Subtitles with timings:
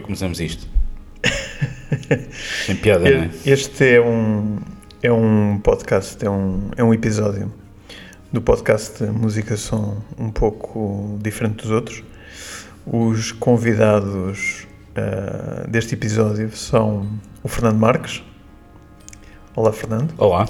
[0.00, 0.66] É que começamos isto?
[2.66, 3.30] Tem piada, não é?
[3.44, 4.58] Este é um,
[5.02, 7.52] é um podcast, é um, é um episódio
[8.32, 12.02] do podcast Música Som um pouco diferente dos outros.
[12.86, 17.06] Os convidados uh, deste episódio são
[17.42, 18.22] o Fernando Marques.
[19.54, 20.14] Olá, Fernando.
[20.16, 20.48] Olá.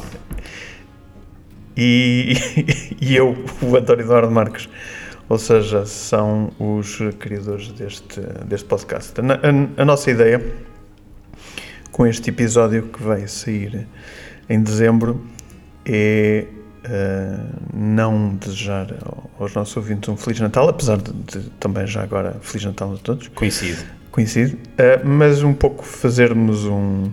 [1.77, 2.35] E,
[3.03, 4.69] e eu, o António Eduardo Marques.
[5.31, 9.13] Ou seja, são os criadores deste, deste podcast.
[9.21, 10.45] A, a, a nossa ideia
[11.93, 13.87] com este episódio que vai sair
[14.49, 15.25] em dezembro
[15.87, 16.49] é
[16.85, 18.93] uh, não desejar
[19.39, 22.99] aos nossos ouvintes um Feliz Natal, apesar de, de também já agora Feliz Natal a
[22.99, 23.29] todos.
[23.29, 23.87] Coincide.
[24.11, 24.55] Coincide.
[24.55, 27.09] Uh, mas um pouco fazermos um,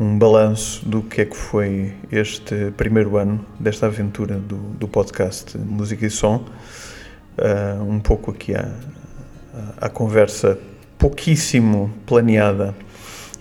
[0.00, 5.58] um balanço do que é que foi este primeiro ano desta aventura do, do podcast
[5.58, 6.46] Música e Som
[7.38, 8.70] uh, um pouco aqui a,
[9.80, 10.58] a, conversa
[10.98, 12.74] pouquíssimo planeada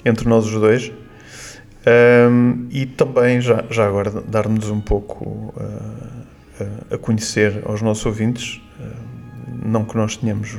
[0.03, 0.92] entre nós os dois
[2.30, 8.62] um, e também já, já agora dar-nos um pouco uh, a conhecer aos nossos ouvintes,
[8.80, 10.58] uh, não que nós tenhamos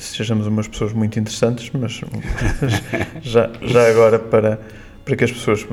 [0.00, 2.00] sejamos umas pessoas muito interessantes, mas
[3.22, 4.60] já, já agora para,
[5.04, 5.66] para que as pessoas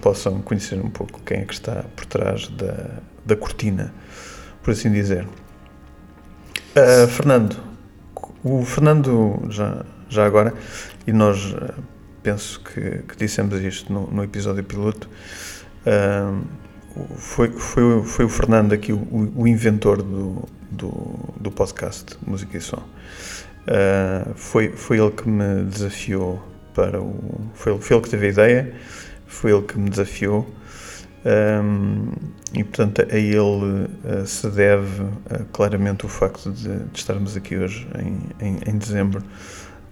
[0.00, 2.90] possam conhecer um pouco quem é que está por trás da,
[3.24, 3.92] da cortina,
[4.62, 5.26] por assim dizer.
[6.78, 7.56] Uh, Fernando,
[8.44, 10.54] o Fernando, já, já agora,
[11.08, 11.74] e nós uh,
[12.22, 15.10] penso que, que, dissemos isto no, no episódio piloto,
[15.84, 16.40] uh,
[17.16, 22.60] foi, foi, foi o Fernando aqui o, o inventor do, do, do, podcast Música e
[22.60, 22.82] Som.
[24.36, 26.40] foi, foi ele que me desafiou
[26.74, 27.40] para o.
[27.54, 28.74] Foi, foi ele que teve a ideia,
[29.26, 30.48] foi ele que me desafiou
[31.24, 32.12] um,
[32.54, 37.56] e portanto a ele uh, se deve uh, claramente o facto de, de, estarmos aqui
[37.56, 39.22] hoje em, em, em dezembro,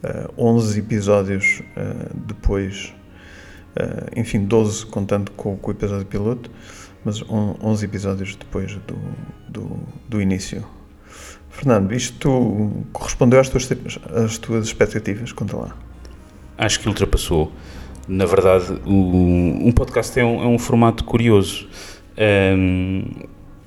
[0.05, 1.63] uh, 11 episódios
[2.15, 2.95] depois,
[4.17, 6.51] enfim, 12 contando com, com, o episódio piloto,
[7.05, 8.99] mas 11 episódios depois do,
[9.49, 10.65] do, do início.
[11.51, 13.69] Fernando, isto correspondeu às tuas,
[14.15, 15.33] às tuas expectativas?
[15.33, 15.77] Conta lá.
[16.57, 17.53] Acho que ultrapassou
[18.09, 21.69] na verdade, o, um podcast é um, é um formato curioso.
[22.57, 23.05] Um,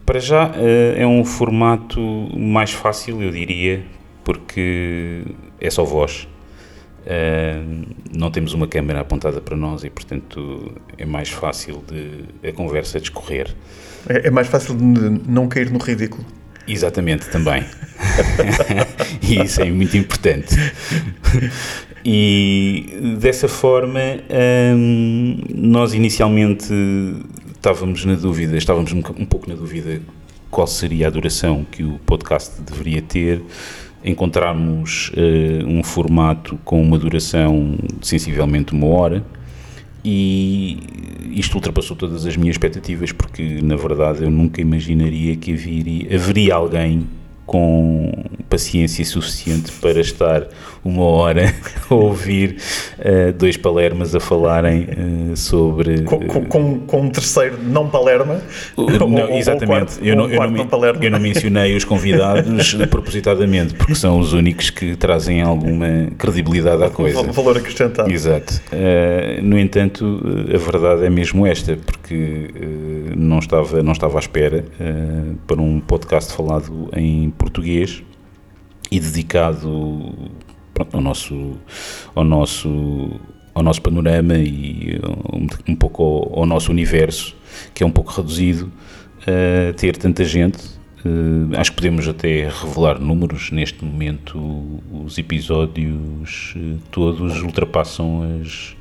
[0.05, 0.53] para já, uh,
[0.97, 1.99] é um formato
[2.35, 3.83] mais fácil, eu diria,
[4.23, 5.23] porque
[5.59, 6.27] é só voz.
[8.15, 12.99] Não temos uma câmera apontada para nós e, portanto, é mais fácil de a conversa
[12.99, 13.55] discorrer.
[14.07, 16.23] É, é mais fácil de não cair no ridículo.
[16.67, 17.65] Exatamente, também.
[19.23, 20.55] e isso é muito importante.
[22.03, 23.99] E dessa forma,
[24.75, 26.73] hum, nós inicialmente
[27.51, 30.01] estávamos na dúvida, estávamos um, um pouco na dúvida
[30.49, 33.41] qual seria a duração que o podcast deveria ter.
[34.03, 39.25] Encontrarmos uh, um formato com uma duração de sensivelmente uma hora
[40.03, 40.79] e
[41.31, 46.55] isto ultrapassou todas as minhas expectativas porque na verdade eu nunca imaginaria que haveria, haveria
[46.55, 47.05] alguém
[47.45, 48.11] com
[48.49, 50.47] paciência suficiente para estar
[50.83, 51.53] uma hora
[51.89, 52.57] a ouvir
[52.99, 54.87] uh, dois palermas a falarem
[55.31, 56.03] uh, sobre.
[56.03, 58.41] Com, com, com, um terceiro não palerma?
[58.77, 59.67] não, exatamente.
[59.67, 60.67] Quarto, eu, não, eu, não,
[61.01, 66.89] eu não mencionei os convidados propositadamente, porque são os únicos que trazem alguma credibilidade à
[66.89, 67.23] coisa.
[67.23, 68.11] Valor acrescentado.
[68.11, 68.61] Exato.
[68.71, 70.21] Uh, no entanto,
[70.53, 72.49] a verdade é mesmo esta, porque
[73.15, 74.65] não, estava, não estava à espera
[75.47, 78.03] para um podcast falado em português
[78.91, 80.13] e dedicado
[80.85, 81.57] pronto, ao nosso
[82.15, 83.19] ao nosso
[83.53, 84.99] ao nosso panorama e
[85.33, 87.35] um, um pouco ao, ao, nosso universo
[87.73, 88.71] que é um pouco reduzido
[89.21, 93.51] a ter tanta gente Uh, acho que podemos até revelar números.
[93.51, 96.55] Neste momento, os episódios
[96.91, 98.75] todos ultrapassam as.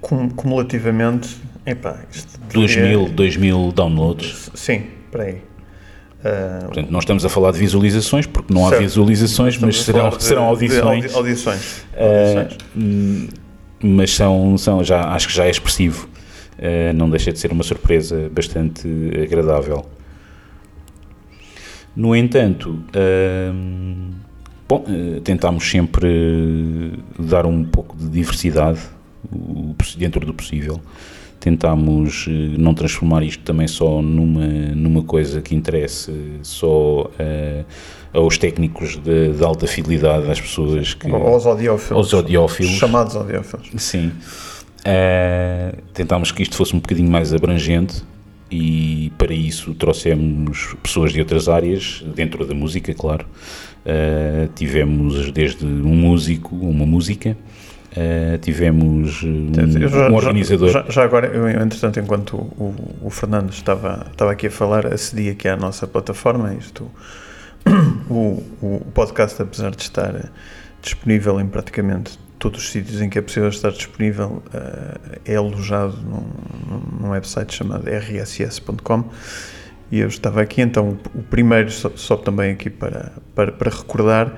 [0.00, 1.34] Cum, cumulativamente,
[1.64, 1.98] epá,
[2.52, 4.50] 2 mil, 2 mil downloads.
[4.54, 5.42] Sim, para aí.
[6.24, 8.76] Uh, Portanto, não estamos a falar de visualizações, porque não certo.
[8.76, 11.10] há visualizações, mas serão, de, serão audições.
[11.10, 11.84] De audições.
[11.92, 13.28] Uh,
[13.82, 16.08] mas são, são já, acho que já é expressivo.
[16.58, 18.88] Uh, não deixa de ser uma surpresa bastante
[19.22, 19.84] agradável.
[21.94, 22.82] No entanto,
[24.66, 24.84] bom,
[25.22, 28.80] tentámos sempre dar um pouco de diversidade
[29.96, 30.80] dentro do possível
[31.44, 36.10] tentámos eh, não transformar isto também só numa, numa coisa que interesse
[36.42, 37.10] só
[38.12, 41.10] aos técnicos de, de, alta fidelidade, às pessoas que...
[41.10, 41.92] Aos audiófilos.
[41.92, 42.72] Aos audiófilos.
[42.72, 43.70] Chamados audiófilos.
[43.76, 44.12] Sim.
[44.86, 48.02] Uh, tentámos que isto fosse um bocadinho mais abrangente
[48.50, 53.26] e para isso trouxemos pessoas de outras áreas, dentro da música, claro.
[53.84, 57.36] Uh, tivemos desde um músico, uma música,
[57.96, 59.52] uh, tivemos um,
[59.88, 60.70] já, um organizador.
[60.70, 65.30] Já, já, agora, eu, entretanto, enquanto o, o, Fernando estava, estava aqui a falar, acedi
[65.30, 66.90] aqui à nossa plataforma, isto,
[68.10, 70.30] o, o podcast, apesar de estar
[70.82, 75.96] disponível em praticamente todos os sítios em que é possível estar disponível uh, é alojado
[75.96, 79.04] num, num, website chamado rss.com
[79.90, 84.34] e eu estava aqui, então o, primeiro, só, só, também aqui para, para, para recordar,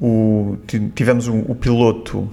[0.00, 0.56] o,
[0.94, 2.30] tivemos o, o piloto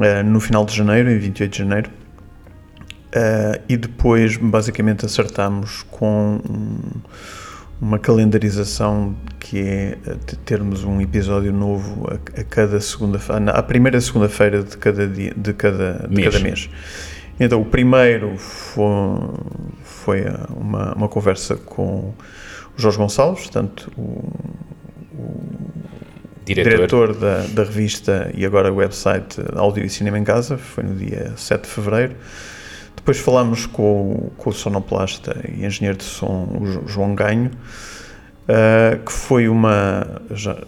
[0.00, 6.40] uh, no final de janeiro, em 28 de janeiro, uh, e depois basicamente acertámos com
[6.48, 6.78] um,
[7.80, 13.98] uma calendarização que é eh, termos um episódio novo a, a cada segunda-feira, à primeira
[14.00, 16.28] segunda-feira de cada dia, de cada, de mês.
[16.34, 16.70] cada mês.
[17.38, 18.84] Então, o primeiro foi,
[19.82, 20.24] foi
[20.54, 22.14] uma, uma conversa com o
[22.76, 24.30] Jorge Gonçalves, portanto, o,
[25.14, 25.69] o
[26.54, 30.94] diretor, diretor da, da, revista e agora website Áudio e Cinema em Casa, foi no
[30.94, 32.14] dia 7 de fevereiro.
[32.96, 39.12] Depois falámos com, com o sonoplasta e engenheiro de som, o João Ganho, uh, que
[39.12, 40.20] foi uma.
[40.30, 40.58] Já,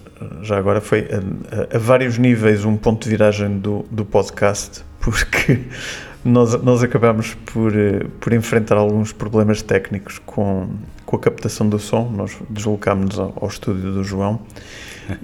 [0.40, 4.82] já agora foi a, a, a, vários níveis um ponto de viragem do, do podcast,
[4.98, 5.60] porque
[6.24, 7.72] nós, nós acabámos por,
[8.18, 10.70] por enfrentar alguns problemas técnicos com,
[11.04, 12.10] com a captação do som.
[12.10, 14.40] Nós deslocámos-nos ao, ao estúdio do João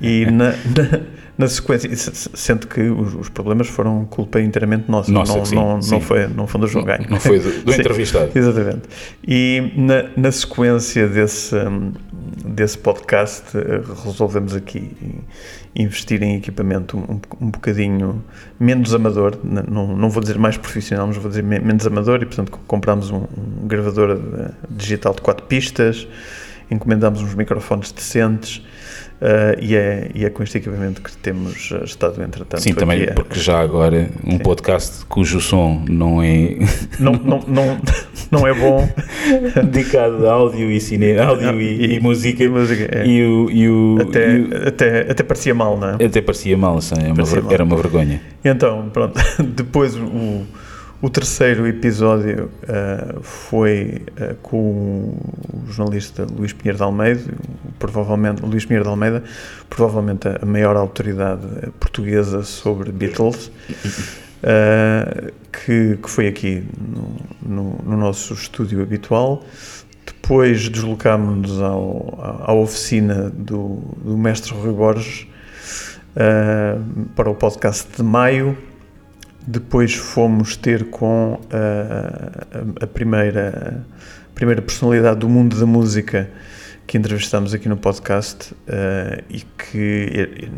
[0.00, 1.00] e na, na
[1.38, 5.80] na sequência, sendo que os, os, problemas foram culpa inteiramente nossa, nossa não, sim, não,
[5.80, 5.90] sim.
[5.92, 7.06] não, foi, não foi do João Ganho.
[7.08, 8.32] Não foi do, do entrevistado.
[8.34, 8.82] Exatamente.
[9.26, 11.54] E na, na sequência desse,
[12.44, 14.90] desse podcast, eh, resolvemos aqui
[15.76, 18.24] investir em equipamento um, um bocadinho
[18.58, 22.58] menos amador, não, não vou dizer mais profissional, mas vou dizer menos amador, e portanto
[22.66, 23.18] comprámos um,
[23.62, 24.18] um gravador
[24.68, 26.08] digital de 4 pistas,
[26.68, 28.60] encomendámos uns microfones decentes
[29.20, 32.62] Uh, e, é, e é com este equipamento que temos estado, entretanto.
[32.62, 34.38] Sim, também, é, porque já agora um sim.
[34.38, 36.56] podcast cujo som não é.
[37.00, 37.80] Não, não, não,
[38.30, 38.88] não é bom.
[39.64, 42.42] dedicado a áudio e cinema, áudio não, e, e, música.
[42.42, 43.06] E, música é.
[43.06, 46.04] e, o, e o, até, e o, até, até parecia mal, não é?
[46.04, 47.52] Até parecia mal, sim, é uma, parecia mal.
[47.52, 48.20] era uma vergonha.
[48.44, 50.44] Então, pronto, depois o
[51.00, 55.16] o terceiro episódio uh, foi uh, com
[55.52, 57.22] o jornalista Luís Pinheiro de Almeida,
[57.78, 59.22] provavelmente Luís Pinheiro de Almeida,
[59.70, 61.46] provavelmente a maior autoridade
[61.78, 69.44] portuguesa sobre Beatles, uh, que, que foi aqui no, no, no, nosso estúdio habitual.
[70.04, 75.26] Depois deslocámos-nos à oficina do, do mestre Rui Borges
[77.14, 78.56] para o podcast de maio
[79.48, 83.82] depois fomos ter com a, a, a primeira,
[84.30, 86.30] a primeira personalidade do mundo da música
[86.86, 90.50] que entrevistamos aqui no podcast uh, e que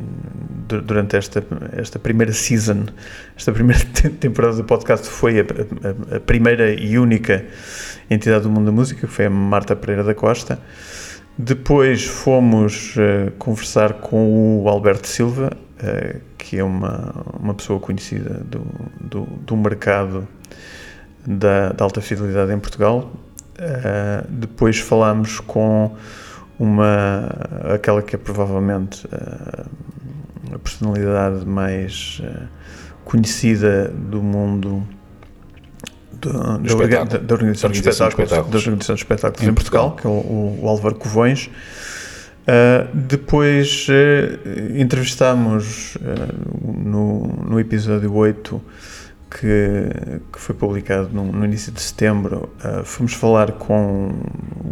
[0.66, 1.44] durante esta,
[1.76, 2.86] esta primeira season,
[3.36, 3.84] esta primeira
[4.18, 7.44] temporada do podcast foi a, a, a, primeira e única
[8.08, 10.60] entidade do mundo da música, que foi a Marta Pereira da Costa.
[11.38, 18.42] Depois fomos uh, conversar com o Alberto Silva, uh, que é uma, uma pessoa conhecida
[18.44, 18.64] do,
[19.00, 20.26] do, do mercado
[21.26, 23.10] da, da, alta fidelidade em Portugal.
[23.58, 25.94] Uh, depois falámos com
[26.58, 27.26] uma
[27.74, 32.48] aquela que é provavelmente uh, a personalidade mais uh,
[33.04, 34.86] conhecida do mundo
[36.12, 40.20] do, da, da, da, organização de espetáculos, das organizações de espetáculos em, em Portugal, Portugal,
[40.20, 41.50] que é o, o Álvaro Covões.
[42.50, 46.00] Uh, depois uh, entrevistámos uh,
[46.66, 48.60] no, no episódio 8
[49.30, 52.48] que, que foi publicado no, no início de setembro,
[52.82, 54.10] fomos falar com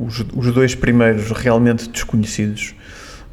[0.04, 2.75] os, os dois primeiros realmente desconhecidos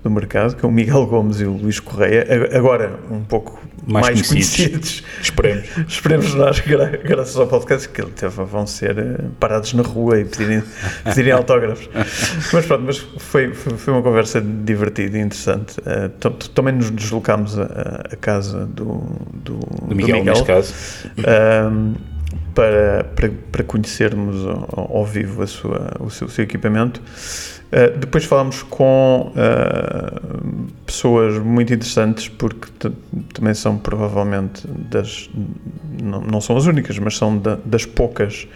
[0.04, 4.06] do mercado, que é o Miguel Gomes e o Luís Correia, agora um pouco mais,
[4.06, 5.02] mais conhecidos.
[5.02, 5.04] conhecidos.
[5.22, 5.70] Esperemos.
[5.88, 10.64] Esperemos nós, gra graças ao podcast, que vão ser eh, parados na rua e pedirem,
[11.04, 11.90] pedirem autógrafos.
[12.54, 15.80] mas pronto, mas foi, foi uma conversa divertida e interessante.
[15.80, 16.10] Uh,
[16.54, 20.74] também nos deslocámos a, a casa do, do, do Miguel, do Miguel neste caso.
[21.20, 22.16] Uh,
[22.54, 27.02] para, para, para conhecermos ao, ao vivo a sua, o, seu, o seu equipamento.
[27.66, 32.70] Uh, depois falámos com uh, pessoas muito interessantes, porque
[33.34, 35.30] também são provavelmente das.
[36.02, 38.48] Não, não são as únicas, mas são da, das poucas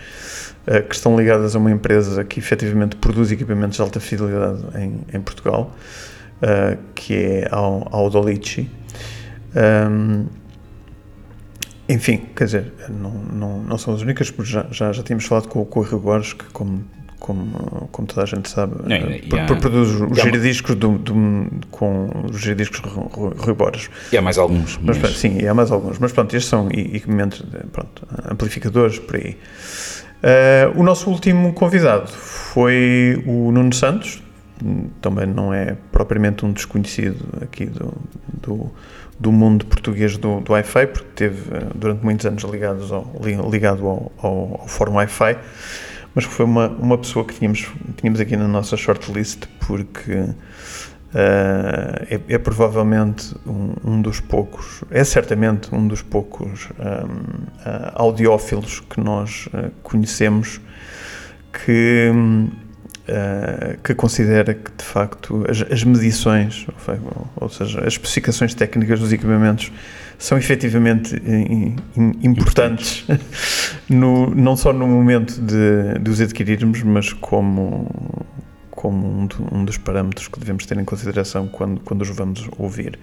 [0.68, 5.01] uh, que estão ligadas a uma empresa que efetivamente produz equipamentos de alta fidelidade em,
[5.13, 5.75] em Portugal,
[6.96, 8.70] que é a Audolici.
[9.56, 10.28] Um,
[11.89, 15.48] enfim, quer dizer, não, não, não são as únicas, porque já, já, já tínhamos falado
[15.48, 16.86] com, com Rio Borges, que como
[17.19, 22.09] como, como toda a gente sabe, eh, e há- produz os giradiscos do, do- com
[22.31, 22.81] os giradiscos
[23.57, 23.89] Borges.
[24.11, 24.79] E há mais alguns.
[24.81, 25.99] Mas, Mas, sim, e há mais alguns.
[25.99, 29.38] Mas pronto, estes são equipamentos, pronto, amplificadores, por aí.
[30.21, 34.21] Eh, o nosso último convidado foi o Nuno Santos,
[35.01, 37.93] também não é propriamente um desconhecido aqui do,
[38.41, 38.71] do,
[39.17, 43.38] do mundo português do, do Wi-Fi, porque teve eh, durante muitos anos ligados ao, li-
[43.49, 45.38] ligado ao, ao, ao Fórum Wi-Fi,
[46.16, 50.34] mas foi uma, uma pessoa que tínhamos, tínhamos aqui na nossa shortlist, porque
[51.10, 57.92] Uh, é, é provavelmente um, um dos poucos, é certamente um dos poucos um, uh,
[57.96, 60.62] audiófilos que nós uh, conhecemos
[61.51, 66.68] que, uh, que considera que de facto as, as medições,
[67.38, 69.72] ou seja, as especificações técnicas dos equipamentos
[70.19, 73.05] são efetivamente im- importantes,
[73.89, 77.89] no, não só no momento de, de os adquirirmos, mas como
[78.69, 82.97] como um, um dos parâmetros que devemos ter em consideração quando, quando os vamos ouvir.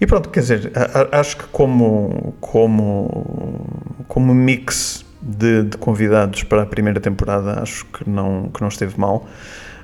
[0.00, 3.68] E pronto, quer dizer, a- a- acho que como, como,
[4.08, 8.98] como mix de, de convidados para a primeira temporada, acho que não, que não esteve
[8.98, 9.28] mal.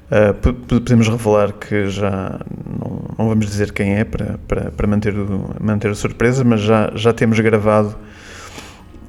[0.07, 2.39] Uh, po- po- podemos revelar que já
[2.79, 6.61] não, não vamos dizer quem é para, para, para manter, o, manter a surpresa, mas
[6.61, 7.97] já, já temos gravado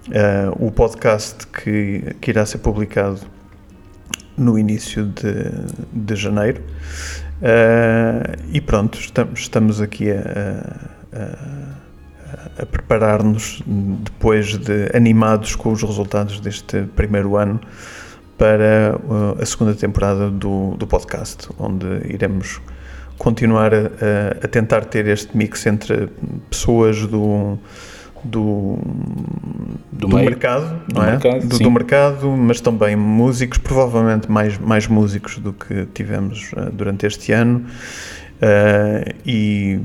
[0.07, 3.19] uh, o podcast que, que irá ser publicado
[4.35, 5.51] no início de,
[5.93, 6.61] de janeiro.
[7.41, 10.75] Uh, e pronto, estamos, estamos aqui a,
[11.13, 17.59] a, a preparar-nos depois de animados com os resultados deste primeiro ano
[18.37, 22.61] para uh, a segunda temporada do, do podcast, onde iremos
[23.17, 23.77] continuar a,
[24.43, 26.07] a- tentar ter este mix entre
[26.49, 27.57] pessoas do,
[28.23, 28.77] do,
[29.91, 31.11] Do do, mercado, Do é?
[31.11, 36.71] mercado, do, do mercado, mas também músicos, provavelmente mais, mais músicos do que tivemos uh,
[36.71, 37.65] durante este ano.
[38.39, 39.79] Uh, e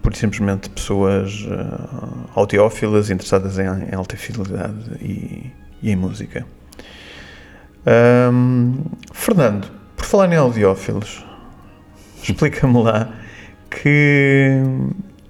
[0.00, 5.50] por simplesmente pessoas uh, audiófilas interessadas em, em alta fidelidade e,
[5.82, 6.46] e em música.
[7.86, 8.76] Ahm,
[9.12, 11.24] Fernando, por falar em audiófilos,
[12.22, 13.12] explica-me lá
[13.70, 14.62] que,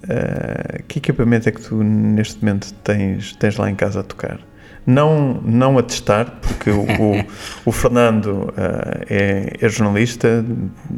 [0.09, 4.39] ah, que equipamento é que tu neste momento tens, tens lá em casa a tocar?
[4.87, 7.25] Não, não a testar, porque o, o,
[7.65, 10.45] o Fernando ah, é, é jornalista,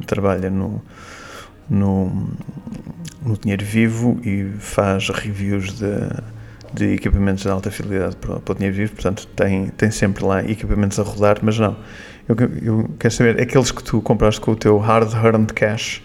[0.05, 0.81] trabalha no,
[1.69, 2.29] no,
[3.25, 5.87] no Dinheiro Vivo e faz reviews de,
[6.74, 10.43] de equipamentos de alta fidelidade para, para o Dinheiro Vivo, portanto tem, tem sempre lá
[10.43, 11.75] equipamentos a rodar, mas não.
[12.27, 16.01] Eu, eu quero saber, aqueles que tu compraste com o teu hard earned cash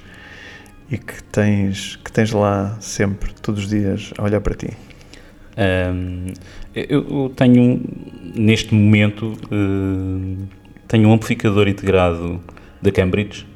[0.90, 4.70] e que tens, que tens lá sempre, todos os dias, a olhar para ti.
[5.56, 6.32] Ahm,
[6.74, 7.82] eu, tenho,
[8.34, 10.44] neste momento, eh,
[10.88, 12.40] tenho um amplificador integrado
[12.80, 13.46] da Cambridge,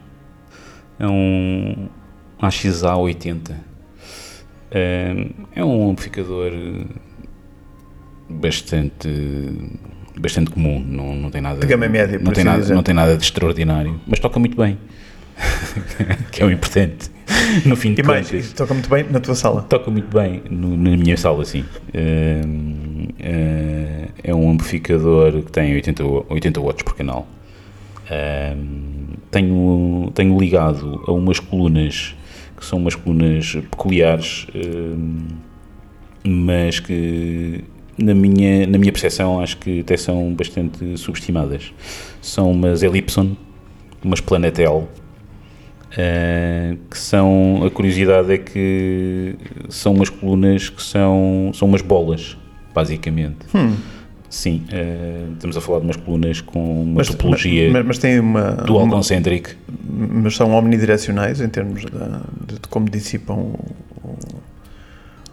[0.98, 1.88] é um
[2.40, 3.54] AXA80.
[4.72, 6.50] Ahm, é um amplificador
[8.28, 9.08] bastante,
[10.18, 12.74] bastante comum, não, não tem nada De gama média, não tem, assim nada, dizer.
[12.74, 14.76] não tem nada de extraordinário, mas toca muito bem,
[16.32, 17.10] que é o importante.
[17.64, 18.52] No fim de E mais, contas.
[18.52, 19.62] toca muito bem na tua sala.
[19.62, 21.64] Toca muito bem no- na minha sala, sim.
[21.94, 27.26] Ehm, eh, é um amplificador que tem 80, wa- 80 watts por canal.
[29.30, 32.15] Tenho, tenho ligado a umas colunas
[32.56, 35.28] que são umas colunas peculiares, ehm,
[36.24, 37.64] mas que
[37.98, 41.72] na minha, na minha percepção acho que até são bastante subestimadas.
[42.20, 43.36] São umas Ellipson,
[44.02, 44.88] umas Planetel,
[45.92, 49.34] Uh, que são, a curiosidade é que
[49.70, 52.36] são umas colunas que são, são umas bolas,
[52.74, 53.46] basicamente.
[53.54, 53.74] Hum,
[54.36, 58.20] Sim, uh, estamos a falar de umas colunas com uma mas, topologia mas, mas tem
[58.20, 59.54] uma, dual uma- concentric.
[59.88, 63.58] mas são omnidirecionais em termos de, de como dissipam o,
[64.04, 64.18] o-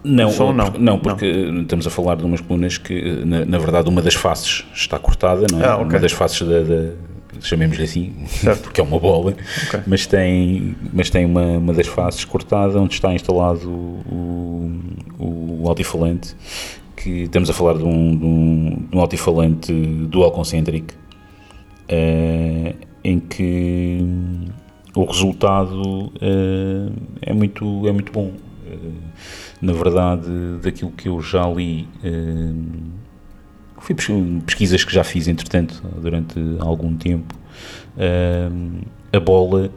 [0.02, 0.64] Não, som, não.
[0.70, 4.14] porque, não, porque estamos a falar de umas colunas que, na, na verdade, uma das
[4.14, 5.66] faces está cortada, não é?
[5.66, 5.86] Ah, ok.
[5.90, 6.90] Uma das faces da, da
[7.42, 8.62] chamemos-lhe assim, Certo.
[8.64, 9.34] porque é uma bola,
[9.66, 9.80] Ok.
[9.86, 14.80] mas tem, mas tem uma, uma das faces cortada onde está instalado o,
[15.18, 16.34] o, o altifalante,
[16.96, 20.94] que estamos a falar de um, de um, de um altifalante dual concentric,
[21.88, 23.98] eh, em que
[24.94, 26.88] o resultado eh,
[27.22, 28.32] é, muito, é muito bom.
[28.66, 28.76] Eh,
[29.60, 30.28] na verdade,
[30.62, 31.88] daquilo que eu já li,
[33.86, 34.08] pes-
[34.44, 37.34] pesquisas que já fiz, entretanto, durante algum tempo,
[39.12, 39.70] a bola,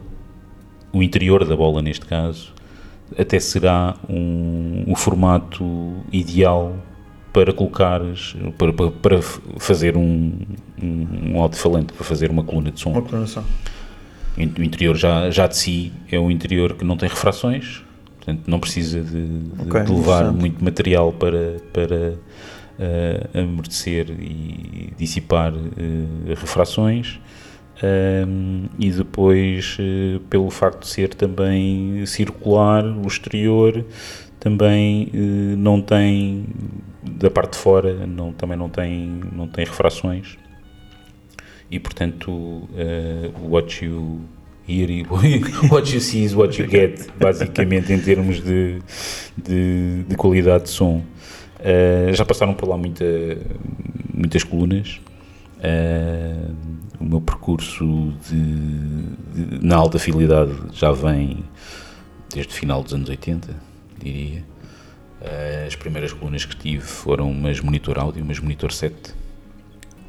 [0.92, 2.52] o interior da bola neste caso,
[3.18, 5.64] até será um, o formato
[6.12, 6.76] ideal
[7.32, 9.22] para colocares, para, para, para
[9.58, 10.32] fazer um,
[10.82, 12.90] um, um alto-falante para fazer uma coluna de som.
[12.90, 13.44] Uma coluna de som.
[14.36, 17.82] O interior já, já de si é um interior que não tem refrações,
[18.16, 22.14] portanto não precisa de, de, Ok, de levar muito material para, para
[22.78, 25.68] uh, amortecer e dissipar uh,
[26.28, 27.20] refrações.
[27.80, 33.84] Um, e depois, uh, pelo facto de ser também circular, o exterior
[34.40, 36.46] também uh, não tem,
[37.02, 40.38] da parte de fora, não, também não tem, não tem refrações.
[41.70, 42.68] E portanto uh,
[43.42, 44.20] what you
[44.66, 45.06] hear e
[45.70, 48.80] what you see is what you get basicamente em termos de,
[49.36, 51.02] de, de qualidade de som.
[51.58, 53.04] Uh, já passaram por lá muita,
[54.14, 55.00] muitas colunas.
[55.58, 56.54] Uh,
[57.00, 58.36] o meu percurso de,
[59.34, 61.44] de, na alta fidelidade já vem
[62.32, 63.67] desde o final dos anos 80
[63.98, 64.44] diria
[65.66, 69.12] as primeiras colunas que tive foram umas monitor áudio, umas monitor 7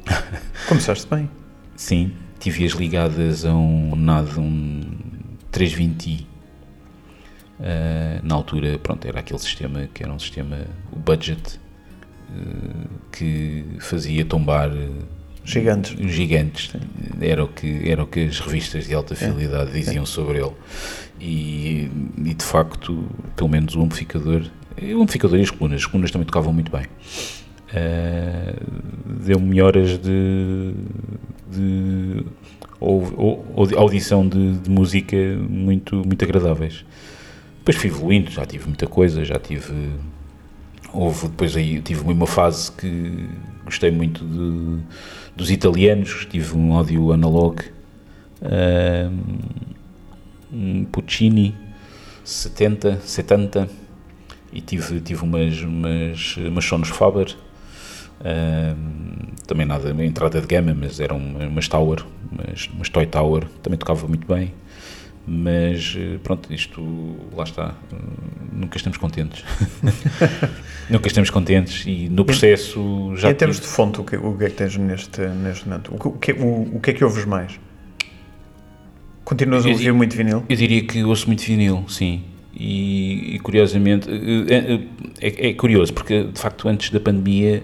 [0.68, 1.30] Começaste bem.
[1.76, 4.82] Sim, tive-as ligadas a um NAD, um
[5.52, 6.26] 320i.
[7.58, 11.60] Uh, na altura, pronto, era aquele sistema que era um sistema, o budget,
[12.30, 14.70] uh, que fazia tombar
[15.50, 15.96] Gigantes.
[16.10, 16.72] gigantes.
[17.20, 20.52] Era o, que, era o que as revistas de alta fidelidade diziam sobre ele.
[21.20, 24.46] E, e, de facto, pelo menos o amplificador,
[24.80, 26.86] o amplificador e as colunas, as colunas também tocavam muito bem.
[27.72, 30.74] Uh, deu-me melhoras de,
[31.52, 32.24] de
[32.80, 35.16] ou, ou, audição de, de, música
[35.48, 36.84] muito, muito agradáveis.
[37.58, 39.90] Depois fui evoluindo, já tive muita coisa, já tive.
[40.92, 43.28] Houve depois aí, tive uma fase que
[43.64, 44.82] gostei muito de,
[45.40, 47.62] dos italianos, tive um áudio analog,
[48.42, 49.10] uh,
[50.52, 51.54] um Puccini
[52.22, 53.66] 70, 70,
[54.52, 57.34] e tive, tive umas, umas, umas Sonos Faber.
[58.20, 58.76] Uh,
[59.46, 63.78] também nada, entrada de gama, mas eram uma, umas Tower, umas, umas Toy Tower, também
[63.78, 64.52] tocava muito bem.
[65.26, 67.74] Mas pronto, isto lá está,
[68.52, 69.44] nunca estamos contentes.
[70.88, 73.28] nunca estamos contentes e no processo já.
[73.28, 73.68] E em termos tive...
[73.68, 75.94] de fonte, o que, o que é que tens neste, neste momento?
[75.94, 77.60] O que, o, o que é que ouves mais?
[79.24, 80.42] Continuas a ouvir muito vinil?
[80.48, 82.24] Eu diria que ouço muito vinil, sim.
[82.52, 84.80] E, e, curiosamente é,
[85.20, 87.62] é, é, curioso porque de facto antes da pandemia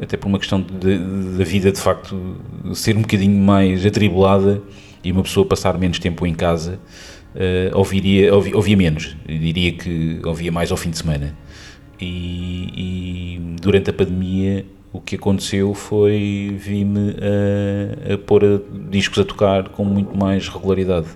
[0.00, 2.36] até por uma questão da vida de facto
[2.74, 4.62] ser um bocadinho mais atribulada
[5.04, 6.80] e uma pessoa passar menos tempo em casa
[7.74, 9.16] ouviria, ouvia, ouvia menos.
[9.28, 11.34] Eu diria que ouvia mais ao fim de semana.
[12.00, 17.16] E, e durante a pandemia o que aconteceu foi vi-me
[18.08, 21.08] a, a pôr a, discos a tocar com muito mais regularidade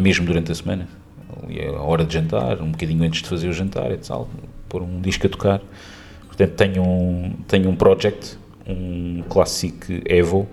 [0.00, 0.88] mesmo durante a semana.
[1.76, 4.28] A hora de jantar, um bocadinho antes de fazer o jantar e tal,
[4.68, 5.60] pôr um disco a tocar.
[6.26, 10.48] Portanto, tenho um, tenho um project, um Classic Evo,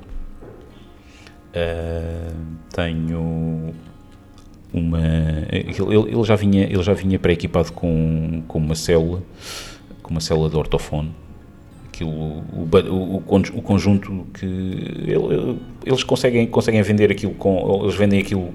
[1.55, 2.35] uh,
[2.73, 3.73] tenho
[4.73, 4.99] uma...
[5.51, 5.75] Ele,
[6.09, 9.21] ele, já vinha, ele já vinha pré-equipado com, com uma célula,
[10.01, 11.11] com uma célula de ortofone,
[11.93, 18.19] aquilo, o, o, o, conjunto que ele, eles conseguem, conseguem vender aquilo com, eles vendem
[18.19, 18.51] aquilo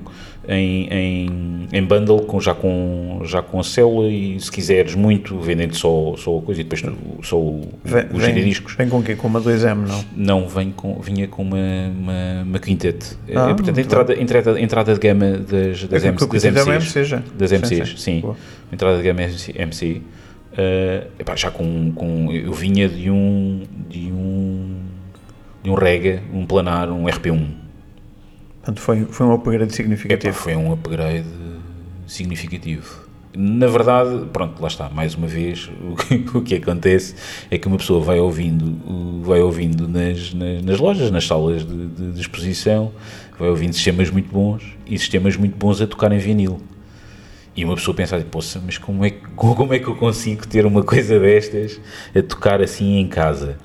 [0.49, 5.39] em, em, em bundle com, já, com, já com a célula e se quiseres muito
[5.39, 6.83] vendem-te só, só a coisa e depois
[7.23, 8.75] só o, vem, os giradiscos.
[8.75, 9.15] Vem com o quê?
[9.15, 10.05] Com uma 2M, não?
[10.17, 13.17] Não, vem com, vinha com uma, uma, uma quintet.
[13.35, 17.11] Ah, é, portanto, a entrada, entrada, entrada de gama das, das, é MC, das MCs.
[17.37, 17.97] Das MCs, sim.
[17.97, 18.21] sim.
[18.21, 18.35] sim.
[18.73, 20.03] Entrada de gama MC.
[20.59, 24.81] Uh, epá, já com, com eu vinha de um de um
[25.63, 27.47] de um Rega, um planar, um RP1
[28.57, 30.35] portanto foi, foi um upgrade significativo.
[30.35, 31.29] Epá, foi um upgrade
[32.09, 33.07] significativo.
[33.37, 37.15] Na verdade, pronto, lá está, mais uma vez o que, o que acontece
[37.51, 41.87] é que uma pessoa vai ouvindo vai ouvindo nas, nas, nas lojas, nas salas de,
[41.87, 42.93] de, de exposição
[43.39, 46.61] vai ouvindo sistemas muito bons e sistemas muito bons a tocar em vinil
[47.59, 50.85] e uma pessoa pensa, poxa, mas como é, como é que eu consigo ter uma
[50.85, 51.81] coisa destas
[52.15, 53.59] a tocar assim em casa?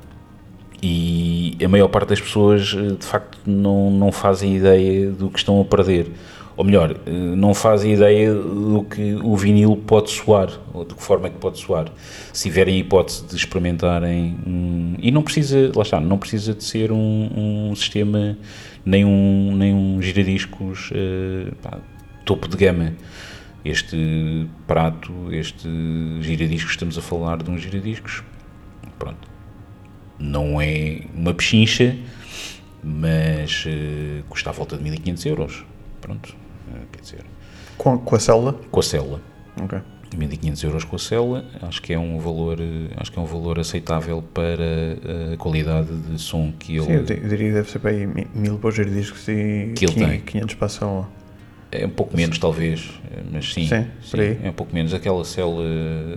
[0.82, 5.62] E a maior parte das pessoas, de facto, não, não fazem ideia do que estão
[5.62, 6.12] a perder.
[6.58, 11.28] Ou melhor, não fazem ideia do que o vinil pode soar, ou de que forma
[11.28, 11.86] é que pode soar.
[12.34, 14.36] Se tiverem a hipótese de experimentarem,
[15.00, 18.38] e não precisa, lá está, não precisa de ser um, um sistema,
[18.86, 21.80] nem um, nem um giradiscos uh, pá,
[22.26, 22.94] topo de gama
[23.66, 25.70] este prato, este
[26.22, 28.24] giradiscos, estamos a falar de um giradiscos,
[29.00, 29.28] pronto,
[30.20, 31.98] não é uma pechincha,
[32.84, 35.66] mas uh, custa à volta de 1500 euros,
[36.02, 36.36] pronto,
[36.70, 37.26] uh, quer dizer...
[37.78, 38.54] Com, com a célula?
[38.70, 39.22] Com a célula.
[39.62, 39.80] Ok.
[40.16, 42.60] 1500 euros com a célula, acho que é um valor,
[42.98, 46.86] acho que é um valor aceitável para a qualidade de som que ele...
[46.86, 49.94] Sim, eu, diria que deve ser para aí mil para os discos e que ele
[49.94, 50.22] 500, tem.
[50.22, 51.23] 500 para a célula.
[51.76, 52.88] É um pouco menos, talvez,
[53.32, 54.94] mas sim, sim, sim é um pouco menos.
[54.94, 55.64] Aquela célula,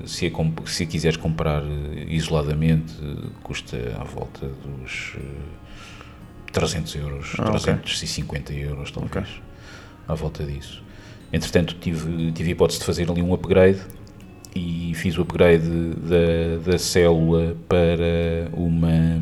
[0.05, 1.62] se a, se a quiseres comprar
[2.09, 2.92] isoladamente,
[3.42, 5.16] custa à volta dos
[6.53, 8.64] 300 euros, ah, 350 okay.
[8.64, 9.25] euros, talvez, okay.
[10.07, 10.85] à volta disso.
[11.33, 13.81] Entretanto, tive, tive a hipótese de fazer ali um upgrade
[14.55, 19.21] e fiz o upgrade da, da célula para uma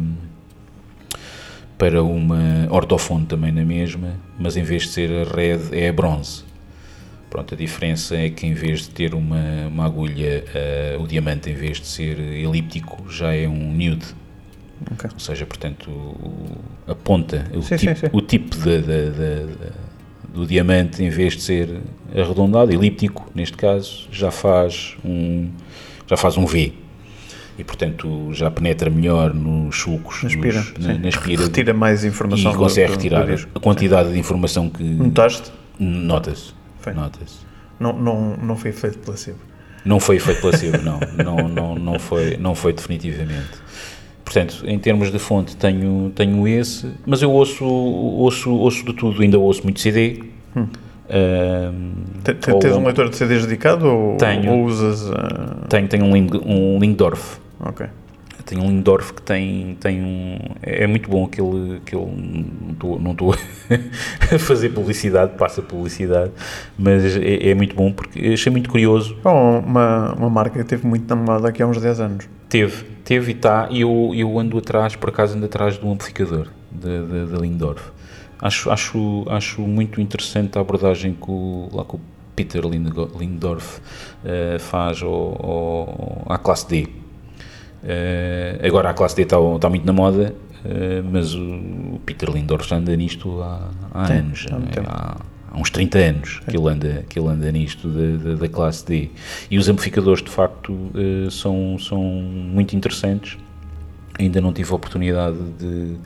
[1.84, 5.92] para uma ortofone também na mesma, mas em vez de ser a red é a
[5.92, 6.42] bronze.
[7.28, 10.46] Pronto, a diferença é que em vez de ter uma, uma agulha,
[10.96, 14.06] uh, o diamante em vez de ser elíptico já é um nude.
[14.92, 15.10] Okay.
[15.12, 18.06] Ou seja, portanto, o, a ponta, o sim, tipo, sim, sim.
[18.14, 19.56] O tipo de, de, de,
[20.32, 21.68] do diamante, em vez de ser
[22.16, 25.50] arredondado, elíptico, neste caso, já faz um,
[26.06, 26.83] já faz um V
[27.58, 30.34] e portanto já penetra melhor nos sulcos, nos,
[30.78, 31.10] na, na
[31.42, 35.52] retira mais informação e consegue do, retirar do a quantidade de informação que notaste?
[35.78, 36.52] Nota-se.
[36.94, 37.38] Nota-se.
[37.80, 39.38] Não, não, não foi efeito placebo.
[39.84, 41.00] Não foi efeito placebo, não.
[41.22, 43.62] não, não, não, foi, não foi definitivamente.
[44.24, 49.20] Portanto, em termos de fonte tenho, tenho esse, mas eu ouço, ouço, ouço de tudo,
[49.22, 50.22] ainda ouço muito CD.
[50.56, 50.66] Hum.
[51.04, 55.02] Uh, Tens um leitor de CDs dedicado ou, tenho, ou usas?
[55.02, 55.68] Uh...
[55.68, 57.38] Tenho, tenho um, um Lindorf.
[57.64, 57.86] Ok.
[58.44, 60.38] Tem um Lindorf que tem, tem um.
[60.60, 61.76] É muito bom aquele.
[61.76, 62.04] aquele
[63.00, 63.34] não estou
[64.34, 66.30] a fazer publicidade, passa publicidade,
[66.76, 69.16] mas é, é, muito bom porque achei muito curioso.
[69.22, 72.28] Bom, uma, uma marca que teve muito na moda aqui há uns 10 anos.
[72.48, 73.68] Teve, teve e está.
[73.70, 77.92] E eu, eu ando atrás, por acaso, ando atrás de um amplificador da Lindorf.
[78.40, 82.00] Acho, acho, acho muito interessante a abordagem que o, lá que o
[82.36, 87.03] Peter Lindorf uh, faz ao, ao, à classe D
[87.84, 92.66] Uh, agora a classe D está, está muito na moda, uh, mas o Peter Lindorf
[92.66, 94.46] já anda nisto há, há Sim, anos,
[94.86, 95.18] há,
[95.52, 99.10] há, uns 30 anos que ele, anda, que ele anda nisto da, da, classe D.
[99.50, 103.36] E os amplificadores de facto uh, são, são muito interessantes.
[104.18, 105.96] Ainda não tive a oportunidade de,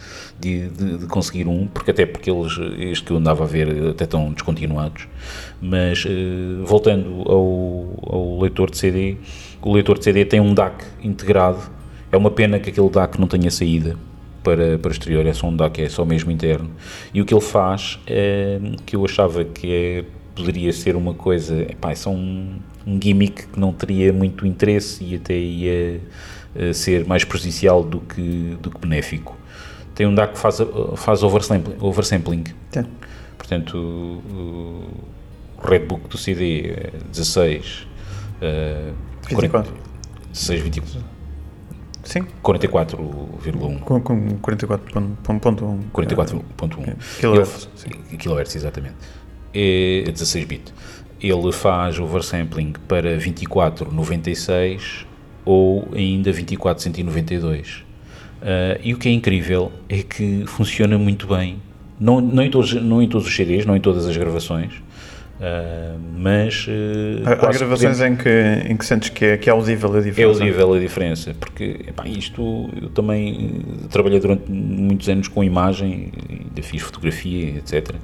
[0.41, 3.91] de, de, de, conseguir um, porque até porque eles, este que eu andava a ver,
[3.91, 5.07] até estão descontinuados.
[5.61, 6.07] Mas
[6.64, 9.19] voltando ao, ao leitor de CD,
[9.62, 11.59] o leitor de CD tem um DAC integrado.
[12.11, 13.97] É uma pena que aquele DAC não tenha saída
[14.42, 16.71] para, para exterior, é só um DAC, é só mesmo interno.
[17.12, 21.62] E o que ele faz, é, que eu achava que é, poderia ser uma coisa,
[21.62, 26.01] epá, é só um, um gimmick que não teria muito interesse e até ia
[26.55, 29.37] uh, ser mais prejudicial do que, do que benéfico.
[29.94, 30.59] Tem um DAC que faz,
[30.97, 31.77] faz oversampling.
[31.81, 32.44] oversampling.
[33.37, 34.85] Portanto, o,
[35.59, 37.87] o Redbook do CD é 16.
[38.40, 39.73] Uh, 24.
[40.33, 41.19] 16, 24.
[42.05, 42.25] Sim.
[42.43, 43.81] 44,1.
[43.81, 45.81] Com, com 44.1.
[45.93, 46.95] 44.1.
[47.21, 47.69] Kilohertz.
[48.19, 48.97] Kilohertz, exatamente.
[49.53, 50.73] É 16 bit.
[51.21, 55.07] Ele faz oversampling para 2496
[55.45, 57.77] ou ainda 2492.
[58.41, 61.61] Uh, e o que é incrível é que funciona muito bem.
[61.99, 64.73] Não, não, em todos, não em todos os CDs, não em todas as gravações,
[65.38, 68.29] Uh, mas uh, há, gravações em, que,
[68.68, 70.40] em que sentes que é, que é audível a diferença.
[70.40, 76.11] É audível a diferença, porque epá, isto eu também trabalhei durante muitos anos com imagem,
[76.29, 77.90] ainda fiz fotografia, etc.
[77.90, 77.94] Uh,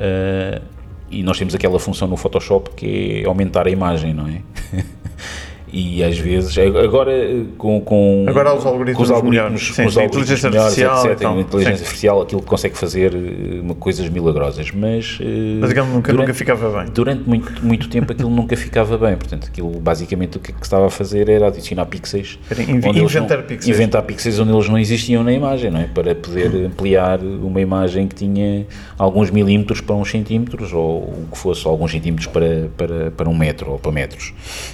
[0.00, 0.62] ah,
[1.10, 4.40] e nós temos aquela função no Photoshop que é aumentar a imagem, não é?
[5.72, 7.12] e às vezes, agora
[7.56, 11.04] com, com, agora os algoritmos, com os algoritmos, sim, com os algoritmos inteligência melhores, artificial,
[11.04, 11.82] etc, então, inteligência sim.
[11.82, 15.24] artificial, aquilo consegue fazer uh, coisas milagrosas, mas, uh,
[15.60, 16.92] mas digamos, nunca, durante, nunca ficava bem.
[16.92, 20.86] Durante muito, muito tempo aquilo nunca ficava bem, portanto, aquilo basicamente o que, que estava
[20.86, 25.32] a fazer era adicionar pixels, inventar não, pixels, inventar pixels onde eles não existiam na
[25.32, 25.84] imagem, não é?
[25.84, 28.66] para poder ampliar uma imagem que tinha
[28.98, 33.36] alguns milímetros para uns centímetros, ou o que fosse, alguns centímetros para, para, para um
[33.36, 34.32] metro ou para metros.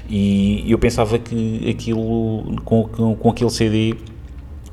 [0.08, 3.96] E eu pensava que aquilo, com, com, com aquele CD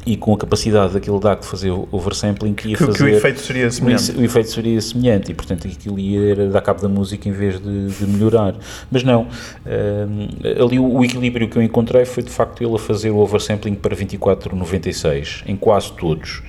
[0.06, 2.98] e com a capacidade daquele DAC de fazer oversampling que ia que, fazer...
[2.98, 4.12] Que o efeito seria semelhante.
[4.12, 7.88] O, efeito seria semelhante e, portanto, aquilo ia dar cabo da música em vez de,
[7.88, 8.56] de melhorar.
[8.92, 12.80] Mas não, uh, ali o, o, equilíbrio que eu encontrei foi, de facto, ele a
[12.80, 16.44] fazer o oversampling para 24,96 em quase todos.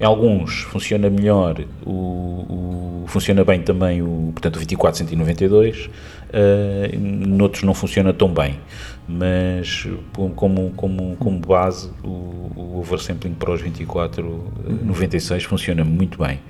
[0.00, 7.62] Em alguns funciona melhor, o, o, funciona bem também o, portanto, o 2492, uh, noutros
[7.62, 8.58] não funciona tão bem,
[9.06, 9.86] mas
[10.34, 12.08] como, como, como base o,
[12.56, 16.40] o oversampling para os 2496 funciona muito bem.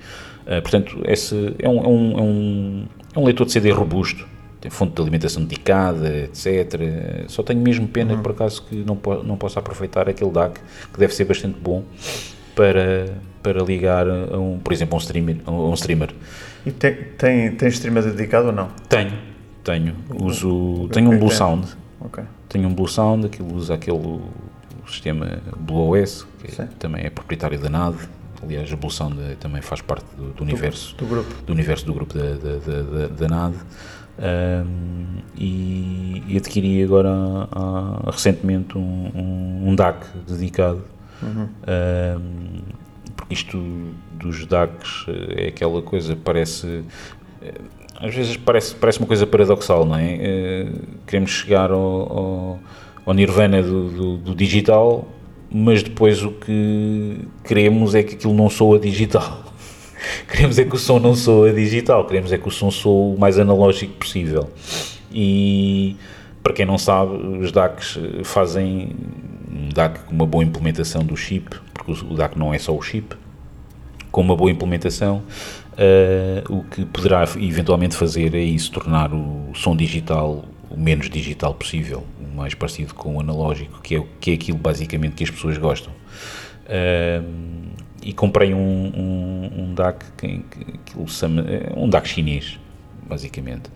[0.47, 2.85] Uh, portanto, esse é um, é, um, é, um,
[3.15, 4.25] é um leitor de CD robusto,
[4.61, 7.25] tem fonte de alimentação dedicada, etc.
[7.27, 10.57] Só tenho mesmo pena, por acaso, que não, po não possa aproveitar aquele DAC,
[10.93, 11.83] que deve ser bastante bom
[12.55, 15.37] para, para ligar a um, por exemplo, a um streamer.
[15.45, 16.13] A um streamer.
[16.65, 18.67] E tem, tem, tem streamer dedicado ou não?
[18.87, 19.13] Tenho,
[19.63, 19.95] tenho.
[20.21, 21.67] Uso, tenho um Blue Sound.
[21.99, 22.23] Ok.
[22.49, 24.19] Tenho um Blue Sound, aquilo usa aquele
[24.87, 26.67] sistema Blue OS, que Sim.
[26.79, 27.95] também é proprietário da NAD.
[28.43, 31.33] Aliás, a Blue Sound é- também faz parte do, do universo Do grupo.
[31.45, 33.53] do universo do grupo da, da, da, da- NAD.
[34.19, 37.47] Ahm, e, e adquiri agora há-
[38.07, 38.81] há- recentemente um,
[39.15, 40.83] um, um DAC dedicado
[41.23, 41.47] Uhum.
[43.15, 43.57] Porque isto
[44.13, 46.83] dos DACs eh, é aquela coisa, parece.
[47.41, 47.53] eh,
[47.99, 50.17] Às vezes parece, parece uma coisa paradoxal, não é?
[50.19, 50.67] Eh,
[51.05, 52.59] Queremos chegar ao, ao,
[53.05, 55.07] ao nirvana do, do, do digital,
[55.51, 59.43] mas depois o que queremos é que aquilo não soa digital.
[60.27, 63.19] Queremos é que o som não soa digital, queremos é que o som soa o
[63.19, 64.49] mais analógico possível.
[65.11, 65.95] E
[66.41, 68.95] para quem não sabe, os DACs fazem
[69.51, 72.81] um DAC com uma boa implementação do chip, porque o DAC não é só o
[72.81, 73.15] chip,
[74.11, 75.23] com uma boa implementação,
[75.77, 81.53] eh, o que poderá eventualmente fazer é isso, tornar o som digital o menos digital
[81.53, 85.29] possível, o mais parecido com o analógico, que é, que é aquilo basicamente que as
[85.29, 85.91] pessoas gostam.
[86.69, 87.71] Ahm,
[88.03, 88.57] e comprei um,
[88.95, 90.39] um, um DAC, que,
[90.85, 92.57] que, chama- é um DAC chinês,
[93.07, 93.69] basicamente.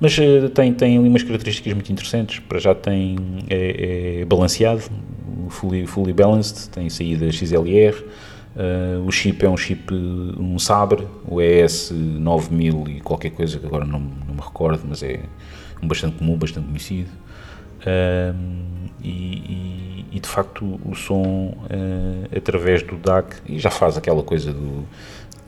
[0.00, 2.38] Mas eh, tem, tem ali umas características muito interessantes.
[2.40, 3.16] Para já tem,
[3.50, 4.82] é, é balanceado,
[5.50, 7.94] fully, fully balanced, tem saída XLR.
[8.56, 13.66] eh, o chip é um chip, um Sabre, o ES 9000 e qualquer coisa que
[13.66, 15.20] agora não, não me recordo, mas é
[15.82, 17.10] um bastante comum, bastante conhecido.
[17.86, 23.96] Um, e, e- e, de facto o som eh, através do DAC e já faz
[23.96, 24.84] aquela coisa do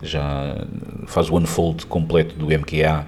[0.00, 0.64] já
[1.06, 3.04] faz o unfold completo do MQA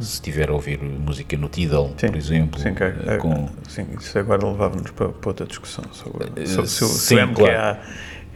[0.00, 3.48] se estiver a ouvir música no Tidal Sim, por exemplo Sim, que, eh, é- com,
[3.68, 7.78] sim, isso agora levava-nos para, para outra discussão sobre, Eh, sobre se, sim, o MQA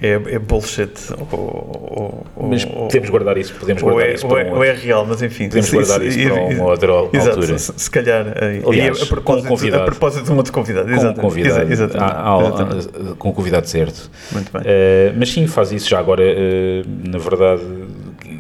[0.03, 0.91] é, é bullshit
[1.33, 4.65] ou, ou, mas podemos guardar isso podemos guardar é, isso ou, para é, um ou
[4.65, 5.47] é real, mas enfim.
[5.49, 9.49] podemos guardar isso para uma outra Exato, altura se, se calhar aí, Aliás, a, propósito,
[9.49, 9.83] convidado.
[9.83, 10.87] a propósito de um outro convidado.
[10.89, 13.13] com exatamente, convidado, exa- exatamente, há- há- exatamente.
[13.13, 14.63] há- com o convidado certo Muito bem.
[14.65, 17.63] Eh, mas sim, faz isso já agora, eh, na verdade,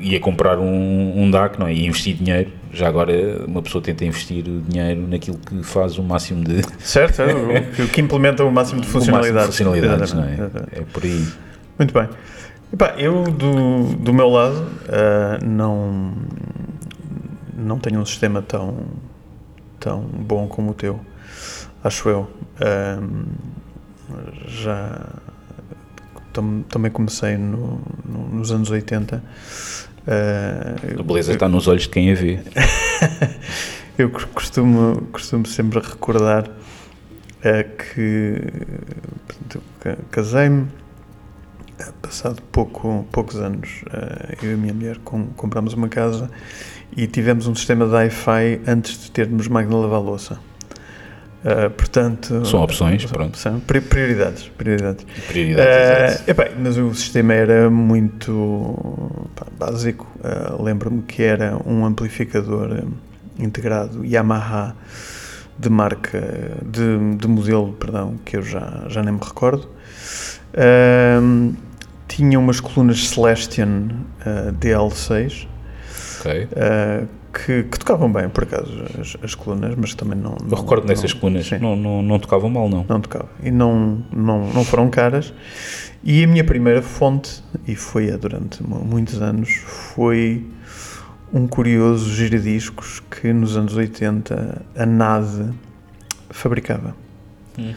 [0.03, 1.72] ia comprar um, um DAC, não é?
[1.72, 2.50] Ia investir dinheiro.
[2.75, 3.13] Já agora
[3.47, 7.33] uma pessoa tenta investir dinheiro naquilo que faz o máximo de Certo, é,
[7.83, 9.47] o, que- implementa o máximo de o máximo de funcionalidades.
[9.47, 10.35] funcionalidades, não é?
[10.73, 11.27] É por aí.
[11.79, 12.09] Muito bem.
[12.73, 16.13] Epá, eu, do, do meu lado, ah, não,
[17.57, 18.77] não tenho um sistema tão,
[19.79, 20.99] tão bom como o teu,
[21.85, 22.29] acho eu.
[22.61, 23.27] Ahm,
[24.49, 25.01] já
[26.33, 29.23] tam- também comecei no- no- nos anos 80.
[30.07, 32.38] Ah, A beleza está nos olhos de quem a vê.
[33.99, 36.49] eu cos- costumo, costumo sempre recordar
[37.43, 38.43] eh, que
[39.85, 40.67] eu casei-me,
[41.79, 46.31] eh, passado pouco, poucos anos, eh, eu e a minha mulher com, compramos uma casa
[46.97, 50.38] e tivemos um sistema de Wi-Fi antes de termos máquina de lavar louça.
[51.44, 53.37] Eh, portanto, São opções, pronto.
[53.37, 55.04] São pri- prioridades, prioridades.
[55.28, 60.07] Prioridades, epá, mas o sistema era muito pá, básico.
[60.24, 62.85] Eh, Lembro-me que era um amplificador
[63.38, 64.74] integrado Yamaha
[65.59, 66.20] de marca,
[66.64, 69.68] de, de modelo, perdão, que eu já, já nem me recordo.
[70.57, 71.52] Ahm,
[72.09, 73.88] tinha umas colunas Celestion
[74.24, 75.46] eh, DL6
[76.20, 76.48] Ok.
[77.35, 80.37] Que, que tocavam bem, por acaso, as, as colunas, mas também não.
[80.40, 82.87] Eu não- recordo nessas colunas, não, não, não tocavam mal, não.
[82.88, 83.29] não tocava.
[83.42, 85.33] E não, não, não foram caras.
[86.03, 90.47] E a minha primeira fonte, e foi há durante mu- muitos anos, foi
[91.33, 95.51] um curioso giradiscos que nos anos 80 a NAD
[96.31, 96.94] fabricava.
[97.59, 97.73] Hum.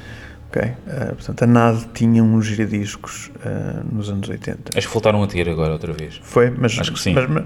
[0.49, 0.61] Ok?
[0.87, 4.77] Ah, portanto, a NAD tinha uns giradiscos ah, nos anos 80.
[4.77, 6.19] Acho que voltaram a ter agora outra vez.
[6.23, 7.13] Foi, mas, Acho que sim.
[7.13, 7.43] mas, mas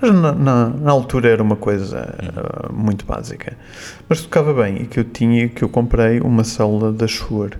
[0.00, 2.14] na, na- na altura era uma coisa
[2.68, 3.56] uh, muito básica.
[4.08, 7.54] Mas tocava bem e que eu tinha, que eu comprei uma célula da Shure.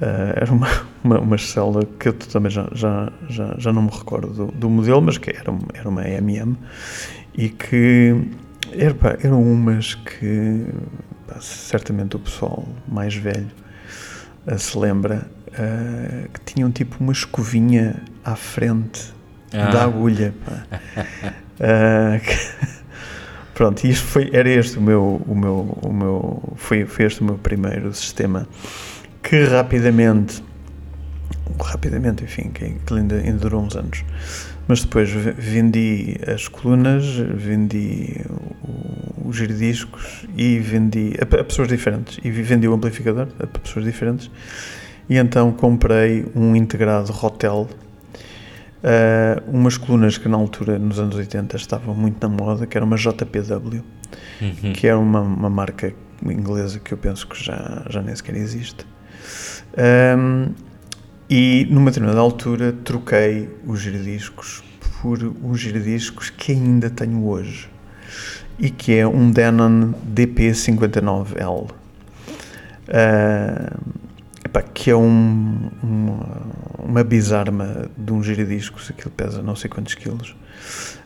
[0.00, 0.68] Uh, era uma,
[1.04, 4.70] uma, uma célula que eu também já, já, já, já não me recordo do, do
[4.70, 6.56] modelo, mas que era, uma- era uma MM
[7.34, 8.14] e que
[8.72, 10.66] era, pá, eram umas que
[11.26, 13.50] pá, certamente o pessoal mais velho
[14.46, 19.12] uh, se lembra uh, que tinham tipo uma escovinha à frente
[19.54, 19.70] Ah.
[19.70, 20.34] da agulha.
[22.24, 22.62] que-
[23.54, 27.20] pronto, e isto foi, era este o meu, o meu, o meu foi, foi este
[27.20, 28.48] o meu primeiro sistema
[29.22, 30.42] que rapidamente,
[31.60, 34.04] rapidamente, enfim, que, que ainda, ainda durou uns anos.
[34.66, 38.20] Mas depois ve- vendi as colunas, vendi
[38.64, 43.84] o, o giradiscos e vendi a, a pessoas diferentes e vendi o amplificador a pessoas
[43.84, 44.30] diferentes
[45.08, 47.68] e então comprei um integrado Rotel
[48.82, 52.84] Uh, umas colunas que na altura, nos anos 80, estavam muito na moda, que era
[52.84, 53.80] uma JPW,
[54.40, 54.72] uhum.
[54.72, 58.84] que é uma, uma marca inglesa que eu penso que já, já nem sequer existe.
[60.18, 60.52] Um,
[61.30, 64.62] e numa determinada altura troquei os giradiscos
[65.00, 67.70] por um giradiscos que ainda tenho hoje
[68.58, 71.70] e que é um Denon DP59L.
[72.88, 73.78] Uh,
[74.52, 76.42] epá, que é um, uma,
[76.78, 80.36] uma bizarma de um giradiscos, aquilo pesa não sei quantos quilos,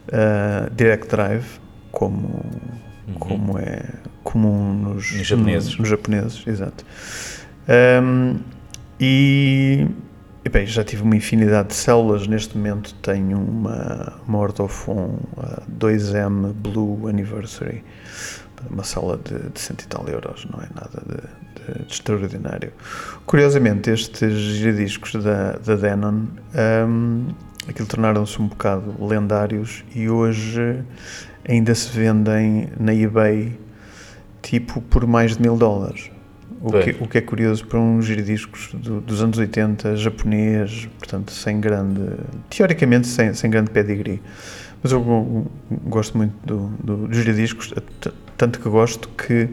[0.08, 1.46] uh, direct drive,
[1.92, 2.44] como,
[3.06, 3.14] uhum.
[3.14, 3.84] como é
[4.24, 5.68] comum nos, nos japoneses.
[5.70, 6.84] Nos, nos japoneses, exato.
[8.02, 8.40] Um,
[8.98, 9.86] e,
[10.44, 12.26] e bem, já tive uma infinidade de células.
[12.26, 15.18] Neste momento tenho uma, uma Ortofon
[15.78, 17.84] 2M Blue Anniversary,
[18.68, 22.72] uma célula de, de cento e tal euros, não é nada de, de, de extraordinário.
[23.24, 26.26] Curiosamente, estes giradiscos da, da Denon,
[26.88, 27.26] um,
[27.68, 30.82] aquilo tornaram-se um bocado lendários e hoje
[31.48, 33.58] ainda se vendem na eBay
[34.42, 36.10] tipo por mais de mil dólares.
[36.60, 41.30] O que, o que, é curioso para um giradiscos do, dos anos 80, japonês, portanto,
[41.30, 42.00] sem grande.
[42.48, 44.22] teoricamente, sem, sem grande pedigree.
[44.82, 45.46] Mas eu
[45.84, 47.74] gosto muito do, do, dos giradiscos,
[48.36, 49.50] tanto que gosto que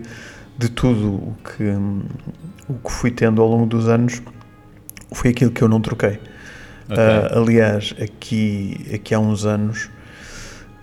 [0.58, 1.64] de tudo o que,
[2.70, 4.22] o que fui tendo ao longo dos anos
[5.12, 6.20] foi aquilo que eu não troquei.
[6.90, 6.98] Okay.
[6.98, 9.86] Uh, aliás, aqui, aqui há uns anos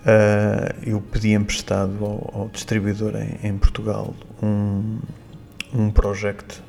[0.01, 4.99] uh, eu pedi emprestado ao, ao distribuidor em, em, Portugal um,
[5.73, 6.61] um project.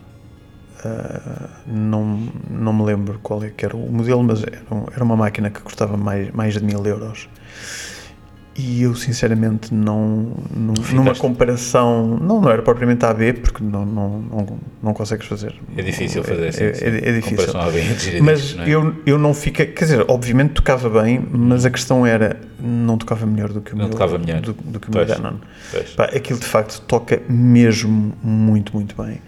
[0.84, 4.62] Uh, não, não me lembro qual é que era o modelo, mas era,
[4.94, 7.28] era uma máquina que custava mais, mais de mil euros.
[8.54, 14.18] E eu sinceramente não, não numa comparação, não, não era propriamente AB, porque não, não,
[14.18, 15.54] não, não consegues fazer.
[15.74, 16.64] É difícil fazer assim.
[16.64, 17.46] É, é, é difícil.
[17.46, 18.68] Comparação AB é mas é?
[18.68, 23.24] eu, eu não fiquei, quer dizer, obviamente tocava bem, mas a questão era, não tocava
[23.24, 24.42] melhor do que o não meu, tocava melhor.
[24.42, 25.36] Do, do que o meu Denon.
[25.96, 29.18] Pá, aquilo de facto toca mesmo muito, muito bem.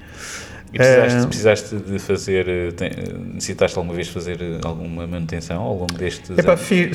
[0.75, 2.91] E precisaste, uh, precisaste de fazer, eh, tem,
[3.33, 6.93] necessitaste alguma vez fazer eh, alguma manutenção ao longo destes epá, sim,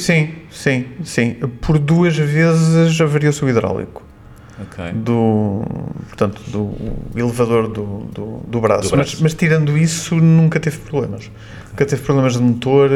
[0.51, 1.35] sim, sim.
[1.61, 4.03] Por duas vezes avariou-se o hidráulico.
[4.61, 4.91] Okay.
[4.91, 5.63] Do,
[6.09, 6.75] portanto, do
[7.15, 8.89] elevador do, do, do braço.
[8.89, 9.13] Do braço.
[9.13, 11.31] Mas, mas, tirando isso, nunca teve problemas.
[11.69, 12.89] Nunca teve problemas de motor.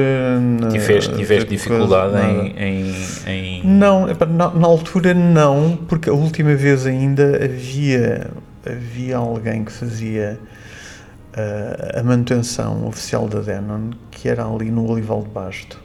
[0.70, 6.86] Tiveste, tiveste dificuldade em, em, em, Não, na, na altura não, porque a última vez
[6.86, 8.32] ainda havia,
[8.66, 10.38] havia alguém que fazia
[12.00, 15.82] a manutenção oficial da Denon, que era ali no Olival de Basto.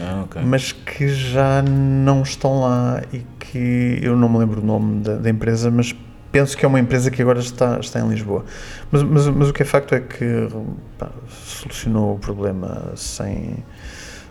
[0.00, 0.42] Ah, okay.
[0.42, 5.16] Mas que já não estão lá e que eu não me lembro o nome da,
[5.16, 5.94] da empresa, mas
[6.30, 8.44] penso que é uma empresa que agora está, está em Lisboa.
[8.90, 10.48] Mas, mas, mas o que é facto é que
[10.98, 13.62] pá, solucionou o problema sem,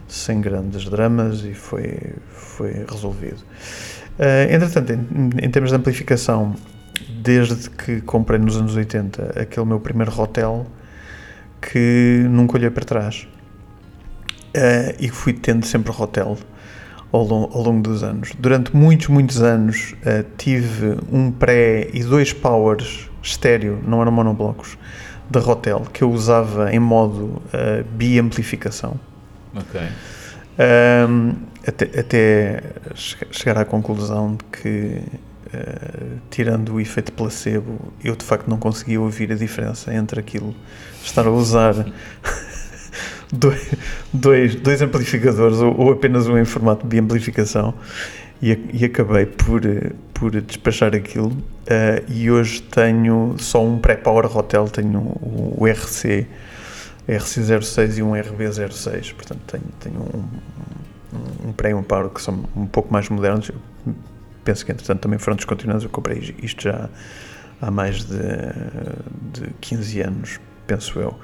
[0.08, 3.44] sem grandes dramas e foi, foi resolvido.
[4.20, 6.56] Uh, entretanto, em, em termos de amplificação,
[7.10, 10.66] desde que comprei nos anos 80 aquele meu primeiro hotel
[11.62, 13.28] que nunca olhei para trás.
[14.56, 16.38] Uh, e fui tendo sempre hotel
[17.12, 18.34] ao, long, ao, longo dos anos.
[18.38, 24.78] Durante muitos, muitos anos uh, tive um pré e dois powers estéreo, não eram monoblocos,
[25.30, 29.00] da Hotel, que eu usava em modo uh, bi-amplificação.
[29.56, 29.80] Ok.
[31.10, 31.36] Um,
[31.66, 35.02] até, até chegar à conclusão de que
[35.54, 40.56] Uh, tirando o efeito placebo, eu de facto não conseguia ouvir a diferença entre aquilo
[41.04, 41.74] estar a usar
[43.34, 43.68] dois,
[44.14, 47.74] dois, dois, amplificadores ou, ou, apenas um em formato de amplificação
[48.42, 49.62] e, e acabei por,
[50.14, 51.32] por despachar aquilo.
[51.32, 56.28] Uh, e hoje tenho só um pré-power hotel, tenho o, o RC.
[57.10, 62.46] RC06 e um RB06, portanto tenho, tenho um, um pré e um power que são
[62.56, 63.52] um pouco mais modernos,
[64.44, 65.84] penso que entretanto também foram descontinuados.
[65.84, 66.90] Eu comprei isto já
[67.62, 68.18] há mais de,
[69.34, 71.18] de 15 anos, penso eu.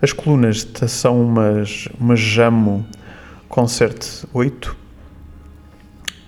[0.00, 2.86] As colunas são umas, umas Jamo
[3.48, 4.76] Concert 8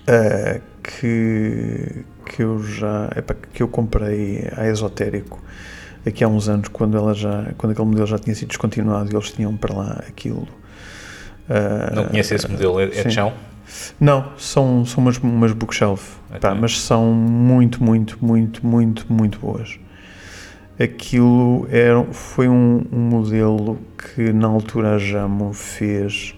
[0.06, 5.42] uh, que, que eu já epa, que eu comprei a esotérico
[6.06, 9.16] aqui há uns anos quando ela já quando aquele modelo já tinha sido descontinuado e
[9.16, 13.32] eles tinham para lá aquilo uh, não conhece esse modelo é, é de chão?
[14.00, 16.40] Não, são, são umas, umas bookshelf, okay.
[16.40, 19.78] pá, mas são muito, muito, muito, muito, muito boas.
[20.78, 26.34] Aquilo era, foi um, um modelo que na altura a Jamo fez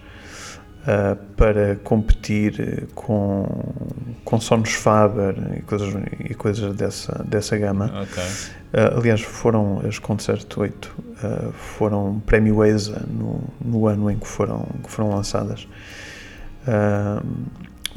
[0.83, 3.47] uh, para competir com,
[4.25, 7.93] com Sonos Faber e coisas, e coisas dessa, dessa gama.
[8.03, 8.23] Ok.
[8.23, 14.27] Uh, aliás, foram as Concert 8, uh, foram prémio ESA no, no ano em que
[14.27, 15.67] foram, que foram lançadas.
[16.69, 17.27] Uh,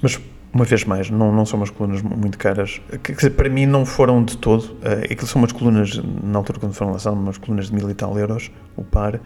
[0.01, 0.19] mas,
[0.53, 2.82] uma vez mais, não, não são umas colunas muito caras.
[3.03, 4.63] Que, que para mim não foram de todo.
[4.63, 7.93] Uh, aquilo são umas colunas, na altura quando foram lançadas, umas colunas de mil e
[7.93, 9.19] tal euros, o par.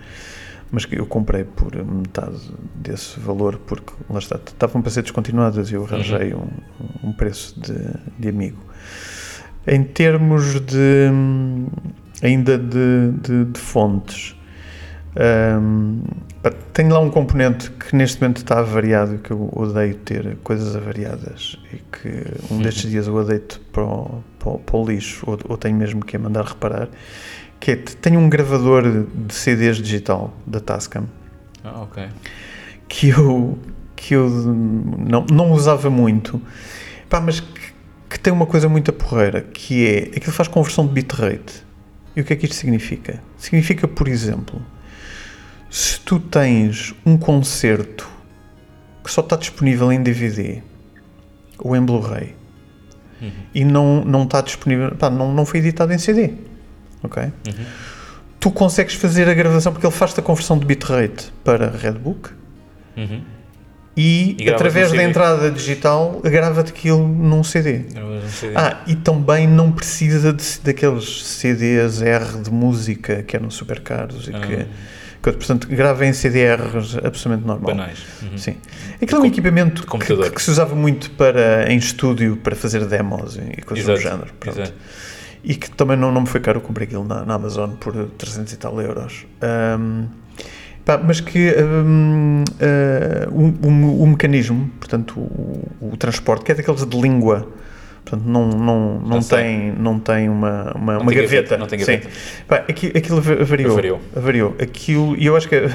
[0.72, 5.70] Mas que eu comprei por metade desse valor, porque lá está, estavam para ser descontinuadas
[5.70, 6.48] e eu arranjei um,
[7.04, 7.78] um preço de,
[8.18, 8.58] de amigo.
[9.68, 11.12] Em termos de
[12.22, 14.35] ainda de, de, de fontes,
[15.62, 16.02] um,
[16.74, 21.58] tenho lá um componente que neste momento está avariado, que eu odeio ter coisas avariadas
[21.72, 23.42] e que um destes dias eu odeio
[23.72, 26.90] para para, o, para o lixo ou, ou, tenho mesmo que mandar reparar,
[27.60, 31.06] que é, tenho um gravador de CDs digital da Tascam
[31.64, 32.10] ah, okay.
[32.88, 33.58] que eu,
[33.96, 36.42] que eu não, não usava muito,
[37.10, 37.74] Pá, mas que,
[38.10, 41.64] que tem uma coisa muito porreira, que é, aquilo faz conversão de bitrate.
[42.16, 43.22] E o que é que isto significa?
[43.38, 44.62] Significa, por exemplo,
[45.70, 48.10] se tu tens um concerto
[49.04, 50.62] que só está disponível em DVD
[51.60, 52.36] ou em Blu-ray
[53.22, 53.32] uhum.
[53.54, 56.34] e não, não está disponível, pá, não, não foi editado em CD,
[57.04, 57.24] ok?
[57.24, 57.66] Uhum.
[58.40, 62.30] Tu consegues fazer a gravação porque ele faz-te a conversão de bitrate para Redbook
[62.98, 63.22] uhum.
[63.96, 67.86] e, e através da entrada digital grava-te aquilo num CD.
[68.30, 68.54] CD.
[68.56, 74.28] Ah, e também não precisa de, daqueles CDs R de música que eram super caros
[74.28, 74.68] e que ah
[75.34, 77.76] portanto, grava em CDRs absolutamente normal.
[77.76, 78.00] Banais.
[78.22, 78.38] Uhum.
[78.38, 78.56] Sim.
[79.02, 83.38] Aquilo é um equipamento que, que, se usava muito para, em estúdio para fazer demos
[83.38, 83.98] e coisas Exato.
[83.98, 84.34] do género.
[84.40, 84.60] Pronto.
[84.60, 84.74] Exato.
[85.44, 87.94] E que também não, não me foi caro, eu comprei aquilo na, na Amazon por
[87.94, 89.26] 300 e tal euros.
[89.78, 90.08] Um,
[91.04, 96.86] mas que um, uh, o, o, o, mecanismo, portanto, o, o transporte, que é daqueles
[96.86, 97.48] de língua
[98.06, 101.58] Portanto, não, não, não, tem, não tem uma, uma, não uma tem gaveta.
[101.58, 101.58] gaveta.
[101.58, 102.08] Não tem gaveta.
[102.08, 102.44] Sim.
[102.48, 103.72] Pá, aquilo, aquilo avariou.
[103.72, 104.02] Avariou.
[104.16, 104.56] avariou.
[104.62, 105.56] Aquilo, e eu acho que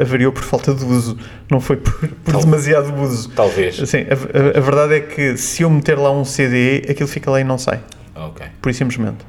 [0.00, 1.18] avariou por falta de uso,
[1.50, 3.28] não foi por, por Tal, demasiado uso.
[3.30, 3.76] Talvez.
[3.76, 7.28] Sim, a, a, a, verdade é que se eu meter lá um CD, aquilo fica
[7.28, 7.80] lá e não sai.
[8.14, 8.46] Ok.
[8.62, 9.24] Por simplesmente.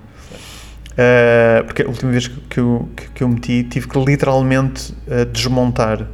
[0.91, 5.25] Uh, porque a última vez que eu, que, que eu meti, tive que literalmente uh,
[5.25, 6.05] desmontar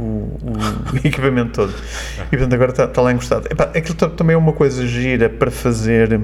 [0.00, 1.74] o, o equipamento todo.
[2.26, 3.46] E portanto agora está, está lá encostado.
[3.50, 6.20] Epá, aquilo também é uma coisa gira para fazer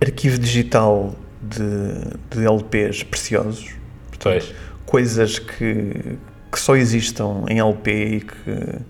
[0.00, 3.74] arquivo digital de, de LPs preciosos.
[4.08, 4.54] Portanto, pois.
[4.86, 6.18] Coisas que,
[6.50, 8.82] que só existam em LP e que, uhum.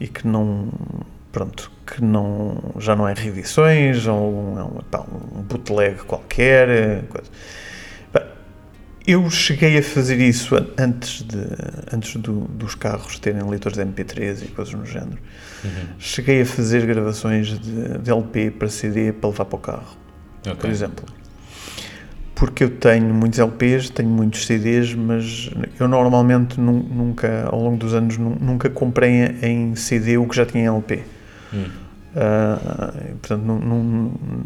[0.00, 0.68] e que não.
[1.30, 7.04] Pronto, que não, já não é reedições, ou um, um, um bootleg qualquer.
[7.08, 7.30] Coisa.
[9.06, 11.38] Eu cheguei a fazer isso antes, de,
[11.92, 15.18] antes do, dos carros terem leitores de MP3 e coisas no género.
[15.62, 15.70] Uhum.
[15.98, 19.96] Cheguei a fazer gravações de, de, LP para CD para levar para o carro,
[20.40, 20.54] okay.
[20.54, 21.04] por exemplo.
[22.34, 27.94] Porque eu tenho muitos LPs, tenho muitos CDs, mas eu normalmente nunca, ao longo dos
[27.94, 31.02] anos, nunca comprei em CD o que já tinha em LP.
[31.52, 31.83] Uhum.
[32.14, 33.42] Uh, portanto,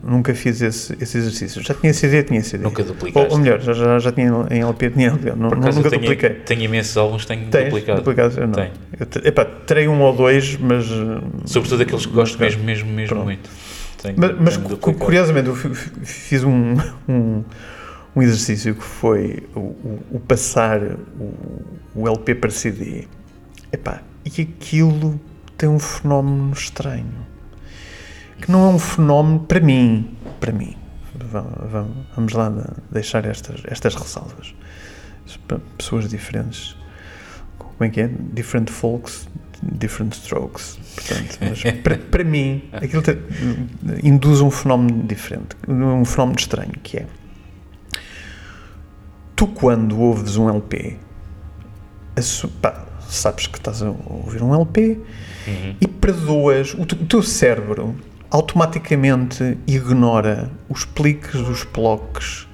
[0.02, 1.62] nunca fiz esse, esse, exercício.
[1.62, 2.64] Já tinha CD, tinha CD.
[2.64, 3.28] Nunca duplicaste?
[3.28, 5.32] Ou, ou melhor, já, já, tinha em LP, tinha LP.
[5.32, 6.30] Não, nunca tenho, dupliquei.
[6.30, 7.98] Tenho imensos álbuns, tenho Tens, duplicado.
[7.98, 8.40] duplicado?
[8.40, 8.54] Eu não.
[8.54, 8.70] Tenho.
[8.98, 10.86] Eu, epá, terei um ou dois, mas.
[11.44, 13.24] Sobretudo aqueles que gosto mesmo, mesmo, mesmo Pronto.
[13.26, 13.50] muito.
[14.02, 16.74] Tenho, mas, mas curiosamente, eu fiz um,
[17.06, 17.44] um,
[18.16, 21.64] um, exercício que foi o, o, o passar o,
[21.94, 23.04] o LP para CD.
[23.70, 25.20] Epá, e aquilo
[25.58, 27.27] tem um fenómeno estranho
[28.40, 30.76] que não é um fenómeno para mim, para mim.
[32.14, 32.52] Vamos lá
[32.90, 34.54] deixar estas, estas ressalvas.
[35.76, 36.76] Pessoas diferentes.
[37.58, 38.08] Como é que é?
[38.08, 39.28] Different folks,
[39.62, 40.78] different strokes.
[40.94, 43.18] Portanto, mas para, para mim, aquilo te,
[44.02, 47.06] induz um fenómeno diferente, um fenómeno estranho, que é
[49.38, 50.96] tu quando ouves um LP,
[52.60, 55.00] pá, sabes que estás a ouvir um LP
[55.46, 55.76] uhum.
[55.80, 57.94] e perdoas, o, o teu cérebro
[58.30, 62.48] automaticamente ignora os pliques, os blocos,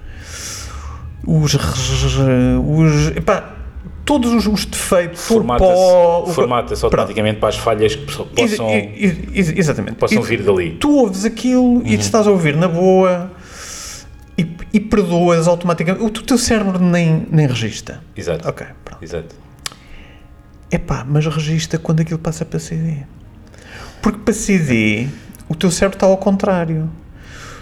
[1.27, 1.55] os.
[1.55, 3.55] os epá,
[4.05, 9.97] todos os, os defeitos, formata-se formata automaticamente para as falhas que possam, ex, ex, exatamente.
[9.97, 10.73] possam vir dali.
[10.73, 11.83] Tu ouves aquilo uhum.
[11.87, 13.31] e te estás a ouvir na boa
[14.37, 16.05] e, e perdoas automaticamente.
[16.05, 18.03] O teu cérebro nem, nem registra.
[18.17, 18.49] Exato.
[18.49, 19.03] Ok, pronto.
[19.03, 19.35] Exato.
[20.71, 22.99] Epá, mas registra quando aquilo passa para CD.
[24.03, 25.09] Porque para CD
[25.49, 26.91] o teu cérebro está ao contrário.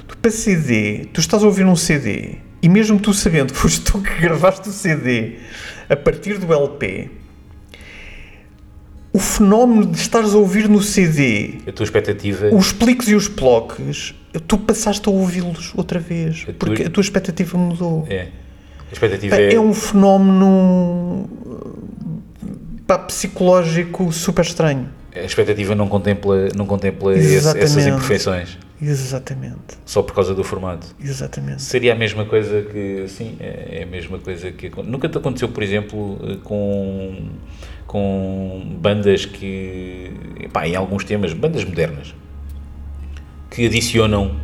[0.07, 3.81] Tu, para CD, tu estás a ouvir um CD e mesmo tu sabendo que foste
[3.81, 5.39] tu que gravaste o CD
[5.89, 7.11] a partir do LP,
[9.13, 12.55] o fenómeno de estares a ouvir no CD A tua expectativa.
[12.55, 14.15] os pliques e os bloques,
[14.47, 18.07] tu passaste a ouvi-los outra vez, A porque a tua expectativa mudou.
[18.09, 18.29] É.
[18.89, 19.55] A expectativa é.
[19.55, 21.29] É um fenómeno
[22.87, 24.89] pá, psicológico super estranho.
[25.15, 28.59] A expectativa não contempla, não contempla esse- essas imperfeições.
[28.81, 30.87] Exatamente, Só por causa do formato.
[31.01, 31.63] exatamente.
[31.63, 33.05] Seria a mesma coisa que.
[33.09, 34.71] Sim, é é a mesma coisa que.
[34.83, 37.29] Nunca te aconteceu, por exemplo, eh, com.
[37.87, 40.11] com bandas que.
[40.53, 42.15] Pá, em alguns temas, bandas modernas.
[43.51, 44.35] que adicionam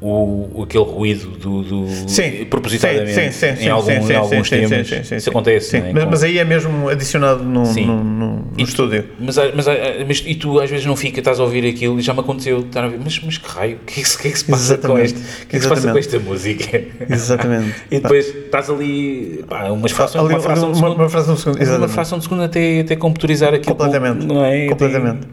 [0.00, 4.48] o, aquele ruído do, do Sim, propositadamente sim, sim, sim, em, algum- sim, em alguns
[4.48, 4.86] sim, temas.
[5.06, 5.92] sim, Isso acontece, é?
[5.92, 9.04] mas, Com- mas aí é mesmo adicionado no, no, no- no E- estúdio.
[9.18, 9.66] Mas, mas,
[10.06, 12.60] mas- e tu às vezes não fica, estás a ouvir aquilo e já me aconteceu,
[12.60, 14.44] estar a ver, mas, mas que raio, o que é que, que é que se
[14.44, 15.04] passa com Exatamente.
[15.06, 15.18] este?
[15.18, 15.98] O que é que se passa com Exatamente.
[15.98, 16.84] esta música?
[17.10, 17.74] Exatamente.
[17.90, 21.34] E depois estás ali, pá, umas frações, Ali- uma fração de uma- segundo, uma fração
[21.34, 23.74] de segundo, uma fração de segundo até, até computarizar aquilo.
[23.74, 24.24] Completamente.
[24.26, 24.68] Não é?
[24.68, 25.26] Completamente.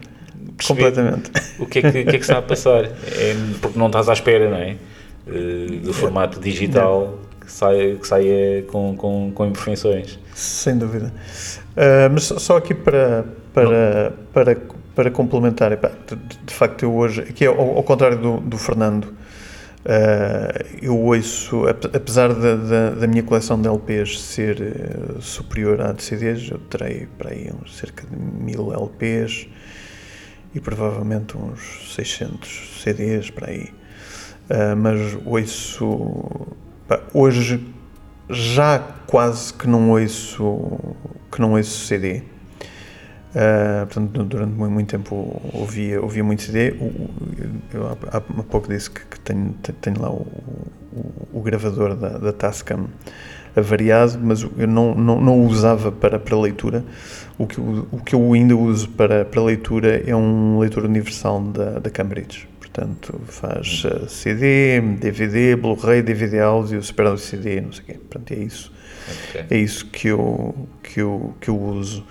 [0.64, 1.30] Completamente.
[1.58, 2.84] O que, é que, o que é que está a passar?
[2.84, 4.76] É porque não estás à espera, não é?
[5.28, 10.18] Eh, Do formato digital que saia, que saia com, com, com imperfeições.
[10.34, 11.12] Sem dúvida.
[11.76, 14.56] Ah, mas só- aqui para, para, para,
[14.94, 16.16] para complementar, epá, de,
[16.54, 19.08] facto eu hoje, aqui ao, ao contrário do, do Fernando,
[19.84, 25.80] ah, eu ouço, ap- apesar da, da, da minha coleção de LPs ser eh, superior
[25.80, 29.46] à de CDs, eu terei para aí uns cerca de mil LPs
[30.56, 33.68] e provavelmente uns 600 CDs para aí.
[34.48, 36.56] Ah, mas ouço,
[36.88, 37.66] pá, hoje
[38.30, 40.78] já quase que não ouço
[41.30, 42.22] que não ouço CD
[43.34, 46.74] Ah, portanto durante muito, tempo ouvia ouvia muito CD
[47.74, 50.22] eu há, há pouco disse que, que tenho, te- tenho lá o,
[50.92, 52.88] o, o gravador da, da Tascam
[53.56, 56.84] avariado mas eu não, não, não o usava para, para leitura.
[57.38, 61.40] O que, eu- o que eu ainda uso para, para leitura é um leitor universal
[61.42, 62.48] da, da Cambridge.
[62.60, 67.92] Portanto faz eh, CD, DVD, Blu-ray, DVD áudio, Super Audio CD, não sei o quê,
[67.94, 68.72] portanto é isso.
[69.30, 69.44] Ok.
[69.50, 72.04] é isso que eu, que eu, que eu uso.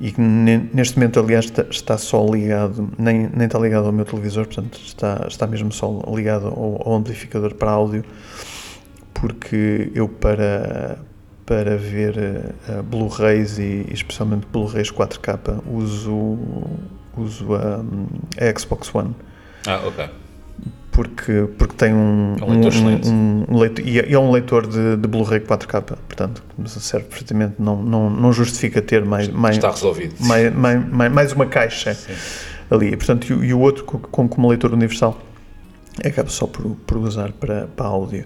[0.00, 3.92] E que ne- neste momento, aliás, está, está só ligado, nem, nem está ligado ao
[3.92, 8.04] meu televisor, portanto, está, está mesmo só ligado ao, ao amplificador para áudio,
[9.20, 10.98] porque eu, para,
[11.46, 16.38] para ver eh, Blu-rays e, especialmente Blu-rays 4K, uso,
[17.16, 17.80] uso a,
[18.38, 19.14] a Xbox One
[19.66, 20.08] Ah, ok.
[20.92, 24.30] porque, porque tem um, É um leitor um, um leitor, e é e é um
[24.30, 29.56] leitor de, de Blu-ray 4K, portanto, serve perfeitamente, não, não, não justifica ter mais, mais,
[29.56, 30.14] Está resolvido.
[30.20, 32.12] mais, mais, mais- mais uma caixa Sim.
[32.70, 32.96] ali.
[32.96, 35.18] Portanto, e, e o outro, co- como, como leitor universal,
[36.04, 38.24] acaba só por, por usar para, para áudio.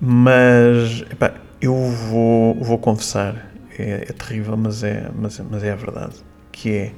[0.00, 5.72] Mas, epá, eu vou, vou confessar, é, é terrível, mas é, mas, é- mas é
[5.72, 6.14] a verdade,
[6.52, 6.92] que é,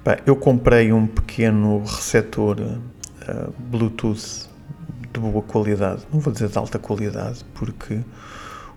[0.00, 2.58] epá, eu comprei um pequeno receptor
[3.26, 4.48] ah, Bluetooth
[5.12, 8.00] de boa qualidade, não vou dizer de alta qualidade, porque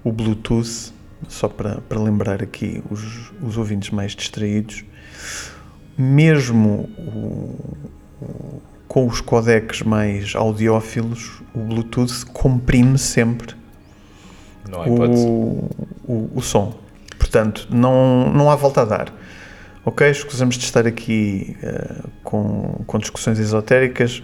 [0.06, 0.94] o Bluetooth,
[1.28, 4.86] só para, para lembrar aqui os, os ouvintes mais distraídos,
[5.98, 7.78] mesmo o-
[8.22, 13.56] o- com os codecs mais audiófilos, o Bluetooth comprime sempre
[14.74, 15.70] o,
[16.08, 16.74] o, o som.
[17.18, 19.14] Portanto, não, não há volta a dar.
[19.86, 20.10] Ok?
[20.10, 24.24] Escusamos de estar aqui eh, com, com discussões esotéricas.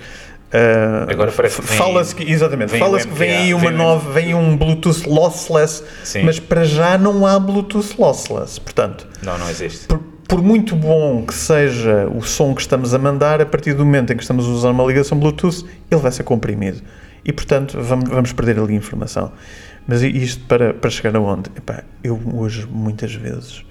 [0.52, 4.12] Eh, Agora parece que fala-se que, exatamente, vem fala-se que vem aí uma vem nova,
[4.12, 6.24] vem um Bluetooth lossless, Sim.
[6.24, 8.60] mas para já não há Bluetooth lossless.
[8.60, 9.86] Portanto, Não, não existe.
[9.88, 13.86] por, por muito bom que seja o som que estamos a mandar, a partir do
[13.86, 16.82] momento em que estamos a usar uma ligação Bluetooth, ele vai ser comprimido.
[17.24, 19.32] E, portanto, vamos, vamos perder ali informação.
[19.88, 21.50] Mas isto para, para chegar aonde?
[21.56, 23.64] Epá, eu hoje, muitas vezes,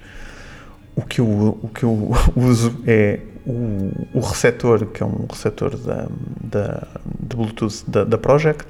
[0.95, 5.77] o que eu, o que eu uso é o, o receptor, que é um receptor
[5.77, 6.07] da,
[6.41, 6.87] da,
[7.19, 8.65] de Bluetooth da, da Project,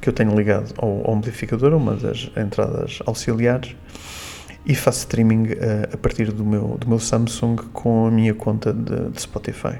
[0.00, 3.74] que eu tenho ligado ao, ao amplificador, uma das entradas auxiliares,
[4.66, 8.72] e faço streaming eh, a partir do meu, do meu Samsung com a minha conta
[8.72, 9.78] de, de Spotify.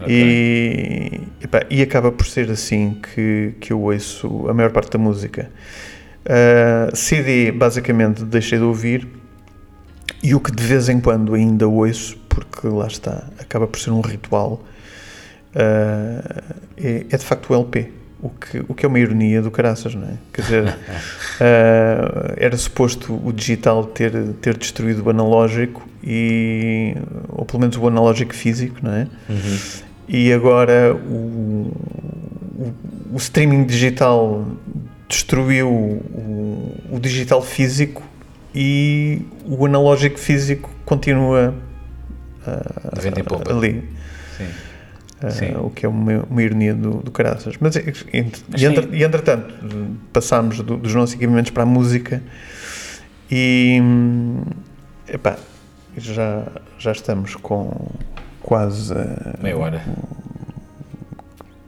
[0.00, 0.08] Ok.
[0.08, 4.98] E, epá, e acaba por ser assim que, que eu ouço a maior parte da
[4.98, 5.50] música.
[6.24, 9.06] Uh, CD, basicamente, deixei de ouvir
[10.22, 13.90] e o que de vez em quando ainda ouço, porque lá está, acaba por ser
[13.90, 14.64] um ritual,
[15.54, 17.92] uh, é, é de facto o LP.
[18.20, 20.14] O que, o que é uma ironia do caraças, não é?
[20.32, 26.96] Quer dizer, uh, era suposto o digital ter, ter destruído o analógico, e,
[27.28, 29.06] ou pelo menos o analógico físico, não é?
[29.28, 29.58] Uhum.
[30.08, 31.72] E agora o,
[32.58, 32.74] o,
[33.12, 34.46] o streaming digital
[35.08, 38.02] destruiu o, o digital físico
[38.54, 41.54] e o analógico físico continua
[42.46, 43.84] uh, ali.
[44.36, 44.46] Sim.
[45.22, 47.54] Uh, o que é uma, uma ironia do, do caraças.
[47.58, 47.80] Mas, e,
[48.12, 49.54] e, entre- e entretanto,
[50.12, 52.22] passámos do- dos nossos equipamentos para a música
[53.30, 54.42] e hum,
[55.08, 55.36] epá,
[55.96, 56.46] já,
[56.78, 57.88] já estamos com
[58.42, 59.82] quase uh, Meia hora.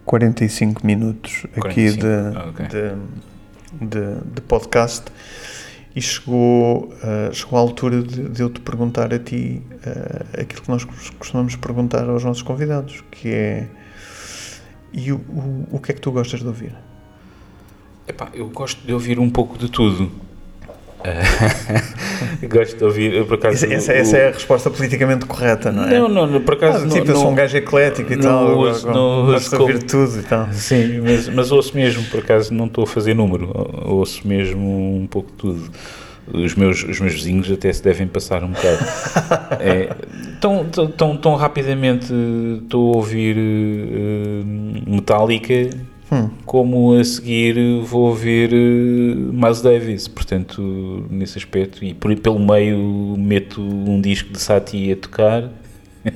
[0.04, 2.66] 45 minutos aqui 45, de, ah, ok.
[2.66, 5.04] de, de- de podcast
[5.94, 10.62] e chegou, uh, chegou a altura de, de eu te perguntar a ti uh, aquilo
[10.62, 13.68] que nós costumamos perguntar aos nossos convidados, que é
[14.92, 16.74] e o, o, o que é que tu gostas de ouvir?
[18.06, 20.10] Epá, eu gosto de ouvir um pouco de tudo.
[21.04, 23.64] Eh, gosto de ouvir, eu, por acaso.
[23.66, 25.98] Essa, essa, essa é a resposta politicamente correta, não é?
[25.98, 26.78] Não, não, por acaso.
[26.78, 28.86] Ah, não, tipo, eu não, sou um gajo eclético e não tal, eu ouço- gosto-
[28.98, 30.48] não gosto ouço de ouvir tudo e tal.
[30.52, 34.96] Sim, mas, mas ouço mesmo, por acaso não estou a fazer número, ou- ouço mesmo
[34.96, 35.70] um pouco de tudo.
[36.30, 38.78] Os meus, os meus vizinhos até se devem passar um bocado.
[39.60, 39.88] É,
[40.40, 42.12] tão, tão, tão, tão rapidamente
[42.62, 44.42] estou a ouvir eh,
[44.86, 45.70] Metallica,
[46.10, 46.30] Hum.
[46.46, 48.56] como a seguir vou ouvir eh,
[49.14, 54.96] Miles Davis, portanto, nesse aspecto, e por, pelo meio meto um disco de Satie a
[54.96, 55.50] tocar.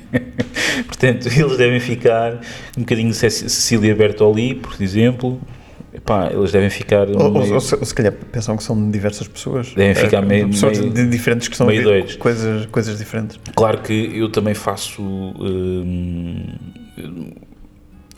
[0.86, 2.40] portanto, eles devem ficar
[2.76, 5.40] um bocadinho de Cec- Cecília Bertoli, por exemplo.
[5.94, 9.28] Epá, eles devem ficar Ou, meio- ou se, ou se calhar pensam que são diversas
[9.28, 9.74] pessoas.
[9.74, 13.38] Devem ficar Eh, meio- pessoas meio- de- diferentes que estão a meio coisas, coisas diferentes.
[13.54, 16.46] Claro que eu também faço hum,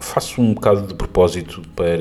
[0.04, 1.94] faço um bocado de propósito para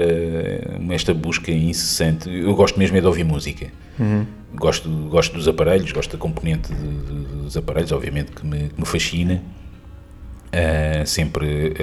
[0.94, 2.30] esta busca incessante.
[2.30, 3.68] Eu gosto mesmo é de ouvir música.
[4.00, 4.26] Uhum.
[4.56, 8.80] Gosto, gosto dos aparelhos, gosto da componente de- de- dos aparelhos, obviamente que me, que
[8.80, 9.42] me fascina.
[10.52, 11.74] Ah, sempre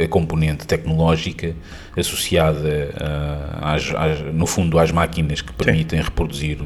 [0.00, 1.54] ah, a componente tecnológica
[1.96, 6.58] associada ah, às- às- no fundo às máquinas que permitem reproduzir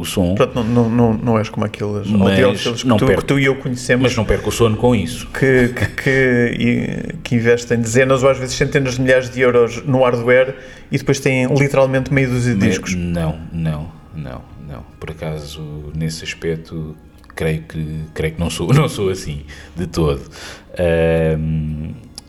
[0.00, 0.34] o, som.
[0.34, 3.20] Portanto, não, não, não, não és como aqueles audiófilos que, perco.
[3.20, 5.26] que tu e eu conhecemos Mas não perco o sono com isso.
[5.28, 10.02] que, que, que, que investem dezenas ou às vezes centenas de milhares de euros no
[10.02, 10.56] hardware
[10.90, 12.94] e depois têm literalmente meio dúzia de discos.
[12.94, 14.82] Não, não, não, não.
[14.98, 15.62] Por acaso,
[15.94, 16.96] nesse aspecto,
[17.34, 19.44] creio que, creio que não, sou, não sou assim,
[19.76, 20.22] de todo.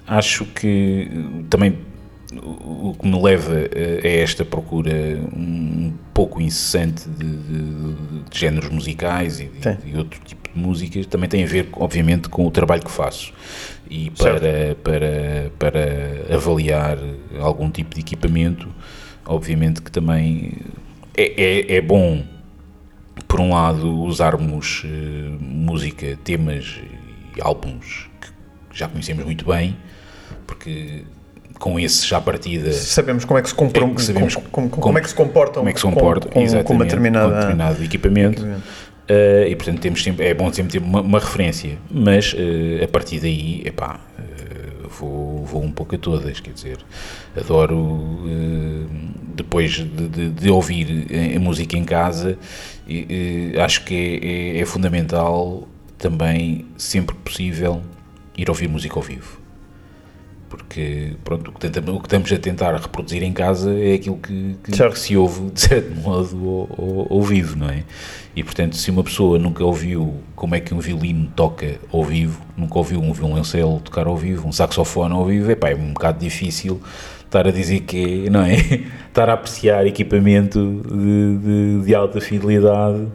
[0.07, 1.07] Acho que
[1.49, 1.77] também
[2.35, 4.91] o que me leva a a esta procura
[5.35, 9.77] um pouco incessante de, de- de géneros musicais e, de- Sim.
[9.85, 13.33] e outro tipo de músicas também tem a ver, obviamente, com o trabalho que faço
[13.89, 14.41] e Certo.
[14.41, 16.97] para, para, para avaliar
[17.39, 18.67] algum tipo de equipamento,
[19.25, 20.53] obviamente que também
[21.17, 22.23] é, é, é bom,
[23.27, 24.89] por um lado, usarmos eh,
[25.39, 26.79] música, temas
[27.35, 28.27] e álbuns que
[28.77, 29.75] já conhecemos muito bem,
[30.45, 31.03] porque
[31.59, 35.15] com esses já partida Sabemos como é que se, É sabemos como, é que se
[35.15, 36.31] comportam como é que se com- comportam
[36.63, 37.35] com, uma determinada.
[37.35, 38.41] determinado equipamento.
[38.43, 42.87] Uh, e portanto temos sempre, é bom sempre ter uma, uma referência, mas uh, a
[42.87, 46.77] partir daí, epá, uh, vou, vou um pouco a todas, quer dizer,
[47.35, 48.87] adoro uh,
[49.35, 52.37] depois de, de- de ouvir a, a música em casa,
[53.65, 57.81] acho que é, é- é fundamental também, sempre possível,
[58.37, 59.38] ir ouvir música ao vivo.
[60.49, 64.17] Porque pronto, o que, tentamos, o que estamos a tentar reproduzir em casa é aquilo
[64.17, 67.83] que, que- que se ouve de certo modo ao, ao- ao vivo, não é?
[68.35, 72.41] E portanto, se uma pessoa nunca ouviu como é que um violino toca ao vivo,
[72.57, 76.19] nunca ouviu um violoncelo tocar ao vivo, um saxofone ao vivo, epá, é um bocado
[76.19, 76.81] difícil
[77.25, 78.55] estar a dizer que é, não é?
[79.09, 81.37] Estar a apreciar equipamento de,
[81.79, 83.07] de- de alta fidelidade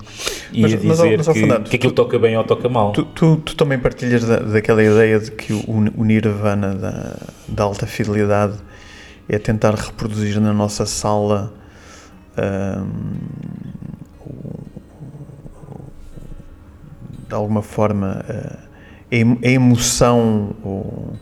[0.55, 2.45] e Mas- a mas, ó- dizer mas, ó, que, Fernando, que aquilo toca bem ou
[2.45, 2.93] toca mal.
[2.93, 5.65] Tu, tu, tu também partilhas da, daquela ideia de que o,
[5.97, 7.17] o Nirvana da,
[7.49, 8.55] da alta fidelidade
[9.29, 11.53] é tentar reproduzir na nossa sala
[14.27, 15.85] o-
[17.29, 18.59] de alguma forma ah,
[19.11, 21.13] a, emo- a emoção ou,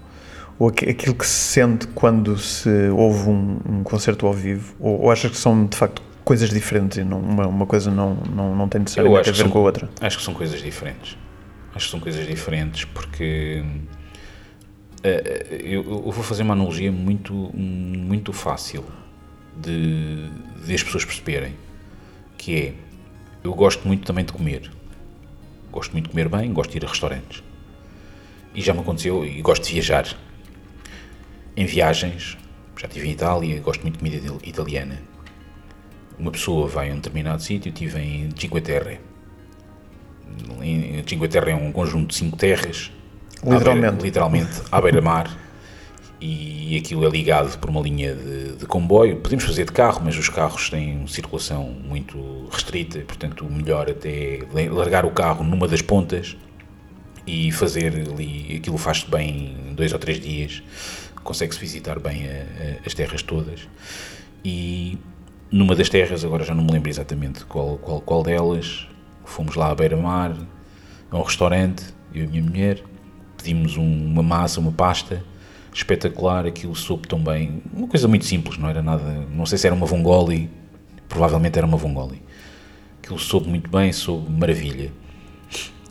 [0.58, 5.02] ou aqu- aquilo que se sente quando se ouve um, um concerto ao vivo ou,
[5.02, 8.54] ou achas que são de facto coisas diferentes e não, uma, uma coisa não, não,
[8.54, 9.88] não tem necessariamente a ver são- com a outra?
[10.00, 11.16] Acho que são coisas diferentes.
[11.74, 13.64] Acho que são coisas diferentes porque
[15.02, 18.84] eh, eu, eu vou fazer uma analogia muito, muito fácil
[19.56, 20.28] de,
[20.64, 21.54] de as pessoas perceberem,
[22.38, 22.72] que é,
[23.42, 24.70] eu gosto muito também de comer.
[25.70, 27.42] Gosto muito de comer bem, gosto de ir a restaurantes.
[28.54, 30.06] E já me aconteceu, e gosto de viajar.
[31.56, 32.36] Em viagens,
[32.78, 34.98] já estive em Itália, gosto muito de comida ital- italiana.
[36.22, 39.00] Uma pessoa vai a um determinado sítio, estive em Cinque Terre.
[40.62, 42.92] Em Cinque Terre é um conjunto de cinco terras.
[43.42, 44.02] à beira- Literalmente.
[44.04, 45.36] literalmente, à beira-mar.
[46.20, 49.16] E aquilo é ligado por uma linha de, de comboio.
[49.16, 54.36] Podemos fazer de carro, mas os carros têm circulação muito restrita, portanto, o melhor até
[54.54, 56.36] é largar o carro numa das pontas
[57.26, 60.62] e fazer ali, aquilo faz-se bem em dois ou três dias,
[61.24, 63.66] consegue-se visitar bem a, a, as terras todas.
[64.44, 64.96] E
[65.52, 68.88] numa das terras, agora já não me lembro exatamente qual, qual, qual delas,
[69.24, 70.34] fomos lá à beira-mar,
[71.10, 71.84] a um restaurante,
[72.14, 72.82] eu e a minha mulher,
[73.36, 75.22] pedimos um, uma massa, uma pasta,
[75.74, 79.66] espetacular, aquilo soube tão bem, uma coisa muito simples, não era nada, não sei se
[79.66, 80.50] era uma vongoli,
[81.06, 82.22] provavelmente era uma vongoli.
[83.02, 84.90] Aquilo soube muito bem, soube maravilha.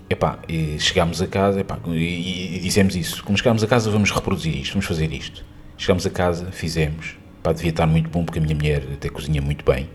[0.09, 3.23] Epá, e chegámos a casa epá, e, e, dissemos isso.
[3.23, 5.45] Como chegámos a casa, vamos reproduzir isto, vamos fazer isto.
[5.77, 7.20] Chegámos a casa, fizemos.
[7.41, 9.85] Epá, devia estar muito bom porque a minha mulher até cozinha muito bem.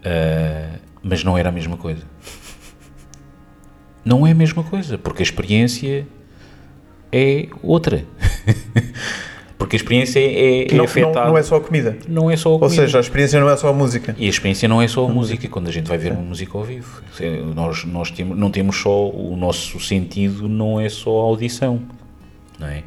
[0.00, 2.02] Uh, mas não era a mesma coisa.
[4.04, 6.06] Não é a mesma coisa, porque a experiência
[7.12, 8.04] é outra.
[9.56, 11.20] Porque a experiência é, é não, afetada.
[11.20, 11.96] Não, não, é só a comida.
[12.06, 12.64] Não é só a comida.
[12.64, 14.14] Ou seja, a experiência não é só a música.
[14.18, 16.58] E a experiência não é só a música, quando a gente vai ver uma música
[16.58, 17.00] ao vivo.
[17.54, 21.80] Nós, nós temos, não temos só, o nosso sentido não é só a audição,
[22.58, 22.82] não é?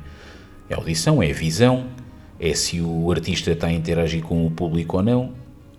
[0.70, 1.86] É a audição, é a visão,
[2.40, 5.32] é se o artista está a interagir com o público ou não.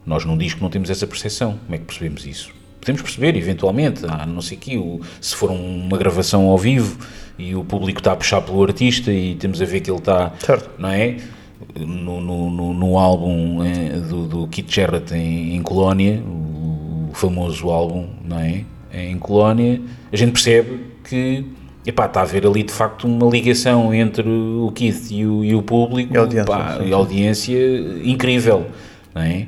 [0.04, 1.58] Nós num disco não temos essa percepção.
[1.64, 2.50] Como é que percebemos isso?
[2.80, 4.80] Podemos perceber, eventualmente, ah, não sei o quê,
[5.20, 6.98] se for uma gravação ao vivo
[7.38, 10.32] e o público está a puxar pelo artista e temos a ver que ele está,
[10.38, 10.70] certo.
[10.78, 11.16] não é?
[11.76, 18.08] No, no, no álbum é, do, do Keith Jarrett em, em, Colónia, o famoso álbum,
[18.24, 18.64] não é?
[18.92, 19.80] Em Colónia,
[20.10, 21.44] a gente percebe que
[21.88, 25.54] epá, está a haver ali de facto uma ligação entre o Keith e o, e
[25.54, 27.58] o público e a audiência, epá, e audiência
[28.04, 28.66] incrível,
[29.14, 29.46] não é?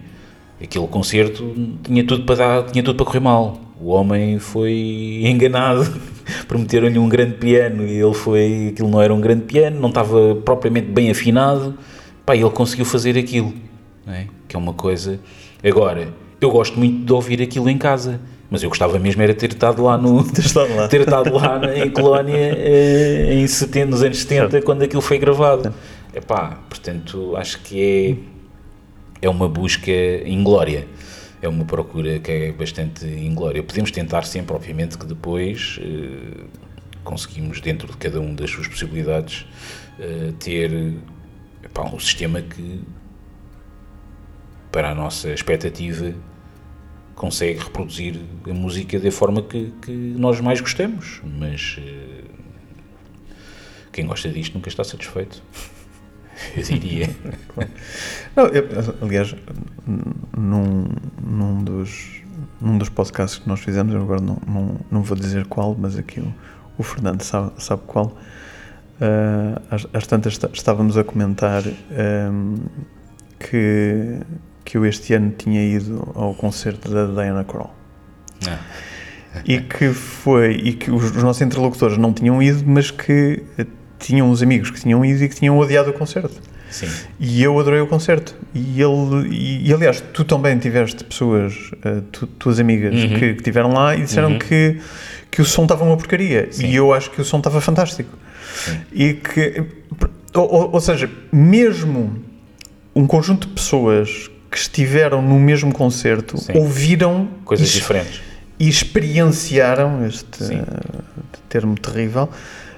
[0.62, 3.60] Aquele concerto tinha tudo para dar, tinha tudo para correr mal.
[3.80, 5.86] O homem foi enganado,
[6.48, 10.34] prometeram-lhe um grande piano e ele foi, aquilo não era um grande piano, não estava
[10.36, 11.74] propriamente bem afinado.
[12.24, 13.52] Pá, ele conseguiu fazer aquilo,
[14.06, 14.26] é?
[14.48, 15.20] que é uma coisa.
[15.62, 16.08] Agora,
[16.40, 18.20] eu gosto muito de ouvir aquilo em casa,
[18.50, 21.60] mas eu gostava mesmo era ter estado lá no ter estado lá, ter estado lá
[21.76, 25.72] em Colónia eh, em 70, nos anos 70 quando aquilo foi gravado.
[26.12, 28.30] Epá, portanto, acho que é
[29.22, 29.90] é uma busca
[30.24, 30.86] inglória.
[31.42, 33.62] É uma procura que é bastante inglória.
[33.62, 36.44] Podemos tentar sempre, obviamente, que depois eh,
[37.02, 39.46] conseguimos, dentro de cada um das suas possibilidades,
[39.98, 40.94] eh, ter
[41.62, 42.82] epá, um sistema que,
[44.70, 46.14] para a nossa expectativa,
[47.20, 48.18] consegue reproduzir
[48.48, 51.20] a música da forma que, que nós mais gostamos.
[51.22, 52.24] Mas eh,
[53.92, 55.42] quem gosta disto nunca está satisfeito
[56.56, 57.10] eu diria.
[58.34, 58.66] Não, eu,
[59.02, 59.36] aliás,
[60.34, 60.88] num,
[61.22, 62.22] num, dos,
[62.58, 65.98] num dos podcasts que nós fizemos, eu agora não, não, não vou dizer qual, mas
[65.98, 66.34] aqui o,
[66.78, 72.54] o Fernando sabe, sabe qual, uh, às, às, tantas estávamos a comentar um, ehm,
[73.38, 74.20] que,
[74.70, 77.70] que eu este ano tinha ido ao concerto da Diana Kroll.
[78.46, 78.58] Ah.
[79.44, 83.42] E que foi, e que os, os nossos interlocutores não tinham ido, mas que
[83.98, 86.40] tinham uns amigos que tinham ido e que tinham odiado o concerto.
[86.70, 86.86] Sim.
[87.18, 88.36] E eu adorei o concerto.
[88.54, 93.18] E ele, e, e aliás, tu também tiveste pessoas, uh, tu, tuas amigas, uhum.
[93.18, 94.38] que, que tiveram lá e disseram uhum.
[94.38, 94.78] que,
[95.32, 96.46] que o som estava uma porcaria.
[96.52, 96.68] Sim.
[96.68, 98.16] E eu acho que o som estava fantástico.
[98.54, 98.80] Sim.
[98.92, 99.64] E que,
[100.32, 102.22] ou, ou seja, mesmo
[102.94, 106.52] um conjunto de pessoas que estiveram no mesmo concerto Sim.
[106.56, 108.20] ouviram coisas diferentes
[108.58, 111.02] e experienciaram este uh,
[111.48, 112.28] termo terrível.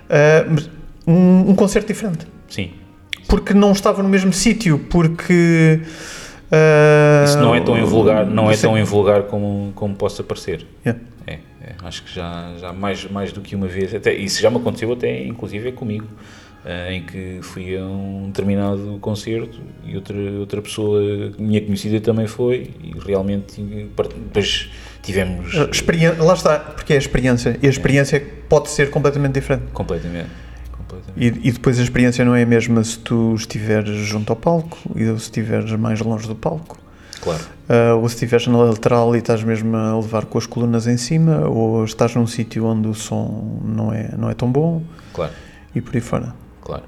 [0.09, 0.63] Uh,
[1.05, 2.27] um, um concerto diferente.
[2.49, 2.71] Sim.
[3.27, 5.81] Porque não estava no mesmo sítio, porque.
[6.53, 10.67] Uh, Isso não é tão invulgar, não é tão invulgar como, como possa parecer.
[10.87, 11.03] Yeah.
[11.27, 14.51] É, é, acho que já, já mais, mais do que uma vez, até, isso já
[14.51, 16.07] me aconteceu até inclusive comigo,
[16.91, 22.71] em que fui a um determinado concerto e outra, outra pessoa minha conhecida também foi
[22.83, 24.71] e realmente depois
[25.03, 25.55] tivemos...
[25.73, 28.21] Experiência, lá está, porque é a experiência, e a experiência é.
[28.21, 29.65] pode ser completamente diferente.
[29.73, 30.29] Completamente.
[31.17, 34.79] E, e, depois a experiência não é a mesma se tu estiveres junto ao palco
[34.95, 36.79] e se estiveres mais longe do palco.
[37.21, 37.41] Claro.
[37.69, 40.97] Uh, ou se estiveres na lateral e estás mesmo a levar com as colunas em
[40.97, 44.83] cima, ou estás num sítio onde o som não é, não é tão bom.
[45.13, 45.33] Claro.
[45.75, 46.35] E por aí fora.
[46.61, 46.83] Claro.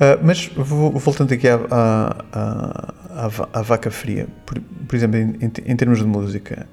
[0.00, 5.76] Uh, mas voltando aqui à, à, à, à vaca fria, por, por exemplo, em, em,
[5.76, 6.66] termos de música,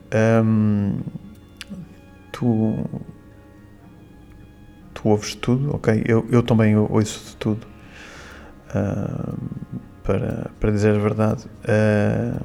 [0.46, 1.00] um,
[2.32, 2.90] tu
[4.94, 6.04] tu ouves tudo, ok?
[6.08, 7.68] Eu, eu também ouço de tudo.
[8.70, 9.38] Uh,
[10.08, 11.46] para, para dizer a verdade.
[11.68, 12.42] Uh,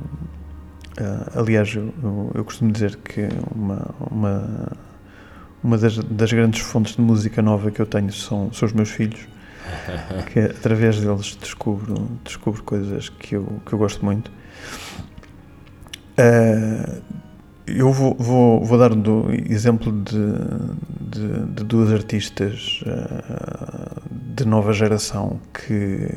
[1.38, 1.94] aliás, eu,
[2.34, 4.72] eu, costumo dizer que uma, uma,
[5.62, 8.90] uma das, das grandes fontes de música nova que eu tenho são, são os meus
[8.90, 9.28] filhos.
[10.32, 14.30] que através deles descubro, descubro coisas que eu, que eu gosto muito.
[17.66, 20.18] eu vou, vou, vou dar do exemplo de,
[21.00, 26.08] de, de duas artistas uh, de nova geração que,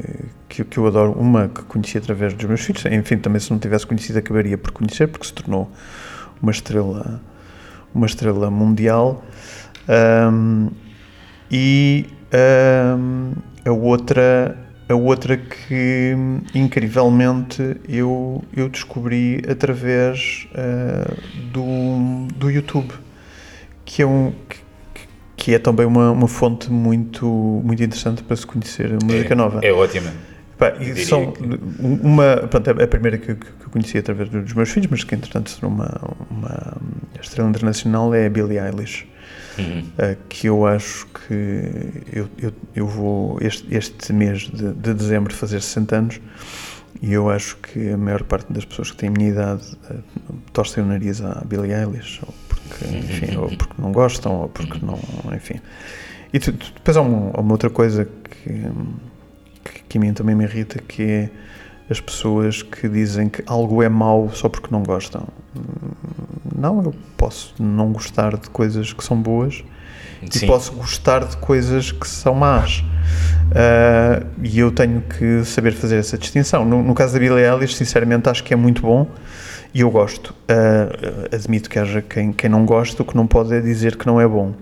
[0.50, 1.12] que, que, eu adoro.
[1.14, 4.72] Uma que conheci através dos meus filhos, enfim, também se não tivesse conhecido acabaria por
[4.72, 5.70] conhecer, porque se tornou
[6.42, 7.22] uma estrela,
[7.94, 9.24] uma estrela mundial.
[9.88, 10.72] Um,
[11.52, 13.34] e um,
[13.66, 14.58] a outra
[14.88, 16.16] a outra que
[16.54, 21.16] incrivelmente eu, eu descobri através uh,
[21.52, 22.94] do, do YouTube,
[23.84, 28.46] que é, um, que, que é também uma, uma fonte muito, muito interessante para se
[28.46, 29.60] conhecer música é, nova.
[29.64, 30.12] É ótima.
[30.56, 30.74] Pá,
[31.08, 31.42] são que...
[31.80, 35.50] uma, pronto, a primeira que, que eu conheci através dos meus filhos, mas que entretanto
[35.50, 36.78] se uma, uma
[37.20, 39.08] estrela internacional é a Billie Eilish.
[39.58, 39.80] Uhum.
[39.80, 41.34] Uh, que eu acho que
[42.12, 46.22] eu, eu, eu vou este, este mês de, de, dezembro fazer 60 anos
[47.02, 50.04] e eu acho que a maior parte das pessoas que têm a minha idade uh,
[50.52, 52.98] torcem o nariz à Billie Eilish, ou porque, uhum.
[53.00, 55.00] enfim, ou porque não gostam, ou porque não,
[55.34, 55.60] enfim.
[56.34, 58.50] E tu, tu, depois há uma, uma outra coisa que,
[59.64, 61.30] que, que a mim também me irrita, que é
[61.90, 65.28] as pessoas que dizem que algo é mau só porque não gostam.
[66.56, 69.64] Não, eu posso não gostar de coisas que são boas
[70.30, 70.46] Sim.
[70.46, 72.84] e posso gostar de coisas que são más.
[73.52, 76.66] Uh, e eu tenho que saber fazer essa distinção.
[76.66, 79.08] No, no caso da Billie Eilish, sinceramente, acho que é muito bom
[79.74, 80.34] e eu gosto.
[80.50, 84.08] Uh, admito que haja quem, quem não gosta, o que não pode é dizer que
[84.08, 84.54] não é bom.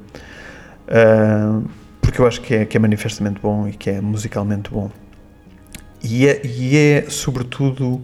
[0.88, 1.63] Uh,
[2.01, 4.91] porque eu acho que é, que é manifestamente bom e que é musicalmente bom.
[6.04, 8.04] E é, e é sobretudo,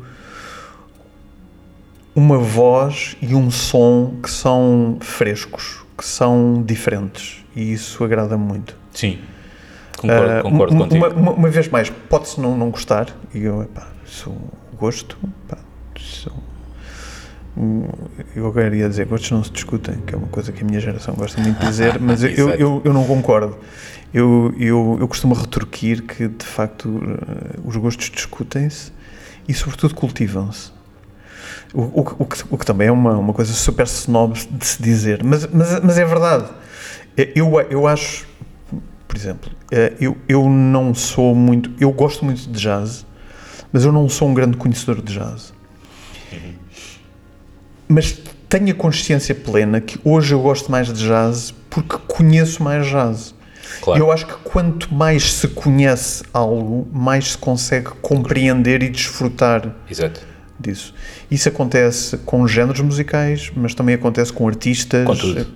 [2.15, 7.43] uma voz e um som que são frescos, que são diferentes.
[7.55, 8.75] E isso agrada muito.
[8.93, 9.19] Sim,
[9.97, 11.07] concordo, uh, concordo uma, contigo.
[11.07, 14.37] Uma, uma, vez mais, pode-se não, não gostar, e eu, epá, sou
[14.77, 15.57] gosto, epá,
[15.97, 16.33] sou,
[18.35, 20.79] eu agora ia dizer gostos não se discutem, que é uma coisa que a minha
[20.79, 23.57] geração gosta muito de dizer, mas eu, eu, eu não concordo.
[24.13, 28.91] Eu, eu, eu costumo retorquir que, de facto, eh, os gostos discutem-se
[29.47, 30.71] e, sobretudo, cultivam-se.
[31.73, 34.81] O, o, o, que, o que também é uma, uma coisa super snob de se
[34.81, 36.49] dizer, mas, mas, mas é verdade.
[37.15, 38.27] Eh, eu, eu acho,
[39.07, 41.71] por exemplo, eh, eu, eu não sou muito.
[41.79, 43.05] Eu gosto muito de jazz,
[43.71, 45.53] mas eu não sou um grande conhecedor de jazz.
[47.87, 48.11] Mas
[48.47, 53.33] tenho a consciência plena que hoje eu gosto mais de jazz porque conheço mais jazz.
[53.81, 54.01] Claro.
[54.01, 60.21] Eu acho que quanto mais se conhece algo, mais se consegue compreender e desfrutar Exato.
[60.59, 60.93] disso.
[61.29, 65.05] Isso acontece com géneros musicais, mas também acontece com artistas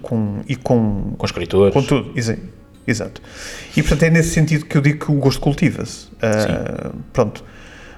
[0.02, 1.74] com e com, com escritores.
[1.74, 2.14] Com tudo,
[2.88, 3.22] exato.
[3.76, 6.08] E portanto é nesse sentido que eu digo que o gosto cultiva-se.
[6.08, 7.44] Uh, pronto.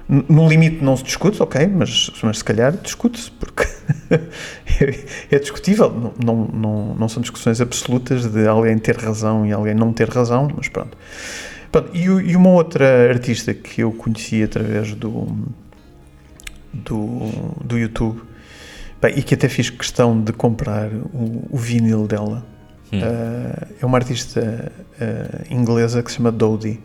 [0.08, 3.66] No limite não se discute, ok, mas, mas se calhar discute-se, porque
[5.30, 5.90] é, discutível.
[5.90, 10.08] Não, não, não, não, são discussões absolutas de alguém ter razão e alguém não ter
[10.08, 10.96] razão, mas pronto.
[11.72, 15.26] pronto e, e, uma outra artista que eu conheci através do,
[16.72, 17.32] do,
[17.64, 18.22] do YouTube
[19.12, 22.46] e que até fiz questão de comprar o, o vinil dela
[22.92, 23.00] hum.
[23.00, 26.80] uh, é uma artista uh, inglesa que se chama Dodie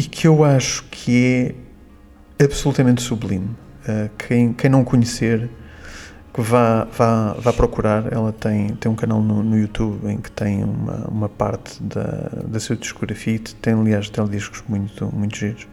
[0.00, 1.54] e que eu acho que
[2.38, 3.50] é absolutamente sublime.
[3.86, 5.50] Uh, quem, quem não conhecer,
[6.32, 8.10] que vá, vá, vá procurar.
[8.10, 12.30] Ela tem, tem um canal no, no YouTube em que tem uma, uma parte da,
[12.46, 15.68] da sua discografia tem, aliás, tem discos muito, muito giros.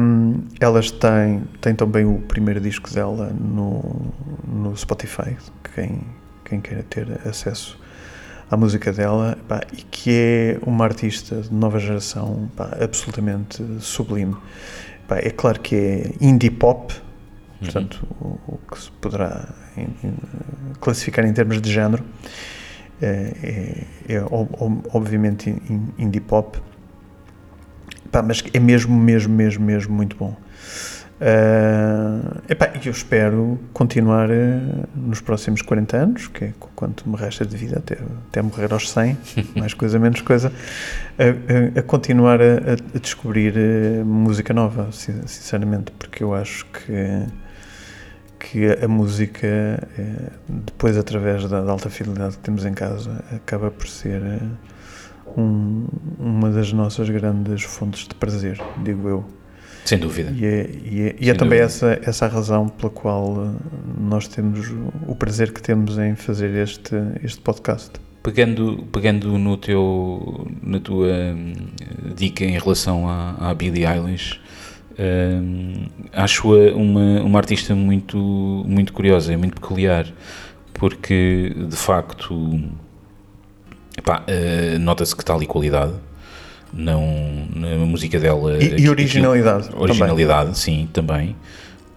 [0.00, 4.14] Um, elas têm, têm também o primeiro disco dela no,
[4.46, 5.36] no Spotify,
[5.74, 6.00] quem,
[6.42, 7.78] quem queira ter acesso
[8.50, 14.36] à música dela pá, e que é uma artista de nova geração pá, absolutamente sublime.
[15.06, 17.58] Pá, é claro que é indie pop, uhum.
[17.60, 20.14] portanto, o, o, que se poderá em, em,
[20.80, 22.04] classificar em termos de género
[23.00, 24.24] é, é, é
[24.92, 25.54] obviamente
[25.98, 26.58] indie pop,
[28.24, 30.36] mas é mesmo, mesmo, mesmo, mesmo muito bom.
[31.20, 37.44] Uh, epá, eu espero continuar uh, nos próximos 40 anos, que é quanto me resta
[37.44, 37.98] de vida até,
[38.28, 39.18] até morrer aos 100,
[39.56, 40.52] mais coisa, menos coisa,
[41.18, 47.26] a, a, a continuar a, a descobrir uh, música nova, sinceramente, porque eu acho que,
[48.38, 49.48] que a música,
[50.48, 54.22] depois através da, da, alta fidelidade que temos em casa, acaba por ser
[55.36, 55.84] um,
[56.16, 59.37] uma das nossas grandes fontes de prazer, digo eu.
[59.88, 60.30] Sem dúvida.
[60.36, 63.50] E é, e é, e é também essa, essa a razão pela qual eh,
[63.98, 64.70] nós temos
[65.06, 67.92] o prazer que temos em fazer este, este podcast.
[68.22, 71.54] Pegando, pegando no teu, na tua hum,
[72.14, 74.38] dica em relação à, à Billie Eilish,
[75.00, 78.18] Um, acho-a uma, uma artista muito,
[78.66, 80.12] muito curiosa, muito peculiar,
[80.74, 82.60] porque de facto
[83.96, 85.92] epá, uh, nota-se que está ali qualidade.
[86.72, 87.02] Não,
[87.54, 90.54] na música dela e, e originalidade, originalidade, também.
[90.54, 91.36] sim, também.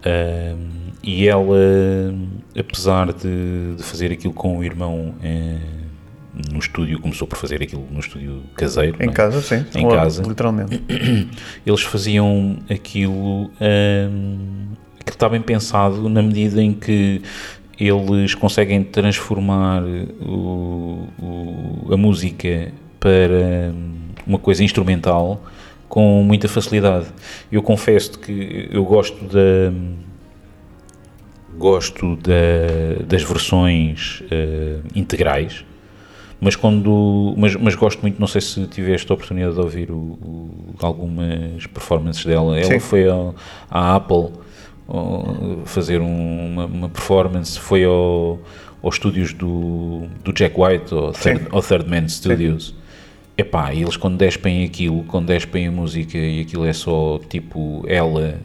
[0.04, 1.56] Uh, e ela,
[2.56, 5.58] apesar de, de, fazer aquilo com o irmão eh,
[6.52, 8.96] no estúdio, começou por fazer aquilo no estúdio caseiro.
[9.00, 9.12] Em é?
[9.12, 9.64] casa, sim.
[9.74, 10.22] Em casa.
[10.22, 10.80] Literalmente.
[11.66, 14.68] Eles faziam aquilo, um,
[15.00, 17.20] aquilo está bem pensado na medida em que
[17.80, 19.82] eles conseguem transformar
[20.20, 23.74] o, o, a música para
[24.26, 25.42] uma coisa instrumental
[25.88, 27.06] com muita facilidade.
[27.50, 29.72] Eu confesso que eu gosto da
[31.58, 35.66] gosto da, das versões uh, integrais,
[36.40, 39.94] mas quando mas, mas gosto muito, não sei se tiveste a oportunidade de ouvir o,
[39.94, 42.58] o, algumas performances dela.
[42.58, 42.80] Ela Sim.
[42.80, 43.34] foi ao,
[43.70, 44.30] à Apple
[45.64, 48.40] fazer um, uma, uma, performance, foi ao,
[48.82, 52.68] aos estúdios do, do Jack White, ao Third, ao Third Man Studios.
[52.68, 52.81] Sim.
[53.36, 58.38] Epá, eles quando despem aquilo, quando despem a música e aquilo é só tipo ela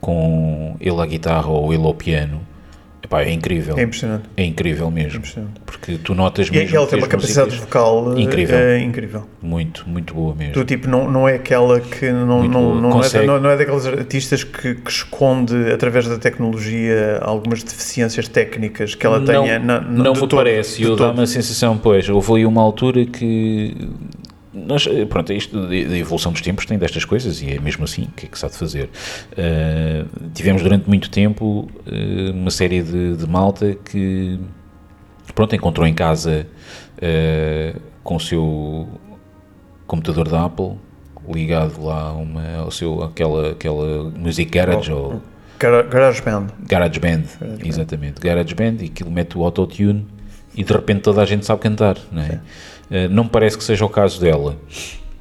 [0.00, 2.40] com ele à guitarra ou ele ao piano,
[3.06, 3.78] epá, é incrível.
[3.78, 4.24] É impressionante.
[4.36, 5.22] É incrível mesmo.
[5.36, 6.74] É porque tu notas mesmo.
[6.74, 8.56] E ele tem uma capacidade vocal incrível.
[8.56, 9.24] É incrível.
[9.40, 10.54] Muito, muito boa mesmo.
[10.54, 12.10] Do tipo, não, não é aquela que.
[12.10, 17.18] Não, não, não, é, não, não é daqueles artistas que, que, esconde, através da tecnologia,
[17.22, 19.58] algumas deficiências técnicas que ela tenha.
[19.58, 20.82] Na, na, não me parece.
[20.82, 23.74] Eu dá-me a sensação, pois, houve ali uma altura que
[24.56, 28.04] nós, eh, pronto, isto da evolução dos tempos tem destas coisas e é mesmo assim,
[28.04, 28.88] o que é que se há de fazer?
[29.32, 34.40] Uh, tivemos durante muito tempo uh, uma série de, de, malta que,
[35.34, 36.46] pronto, encontrou em casa
[36.96, 38.88] uh, com o seu
[39.86, 40.78] computador da Apple
[41.28, 45.22] ligado lá uma, ao seu, aquela, aquela Music Garage oh, ou...
[46.22, 46.46] Band.
[46.66, 47.22] Garage Band,
[47.64, 48.20] exatamente.
[48.20, 50.06] Garage Band e aquilo mete o autotune
[50.54, 52.30] e de repente toda a gente sabe cantar, não é?
[52.30, 52.40] Sim.
[52.90, 54.56] Eh, não parece que seja o caso dela,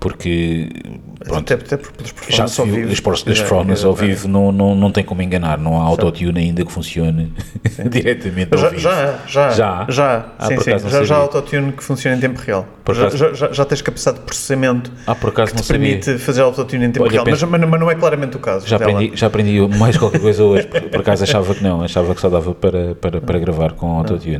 [0.05, 0.69] porque
[1.17, 1.83] pronto, até, até
[2.29, 5.83] já se viu, as performances ao vivo não, não, não tem como enganar, não há
[5.83, 7.33] autotune ainda que funcione
[7.89, 8.81] diretamente ao já, vivo.
[8.81, 12.39] Já, já, já, já, ah, sim, sim, já, já há autotune que funciona em tempo
[12.39, 12.67] real.
[12.93, 16.19] Já, já, já, já, tens capacidade de processamento ah, por acaso que te permite sabia.
[16.19, 18.67] fazer autotune em tempo Olha, real, penso, mas, mas, não é claramente o caso.
[18.67, 22.13] Já aprendi, já aprendi mais qualquer coisa hoje, por, por acaso achava que não, achava
[22.13, 24.37] que só dava para, para, para gravar com autotune.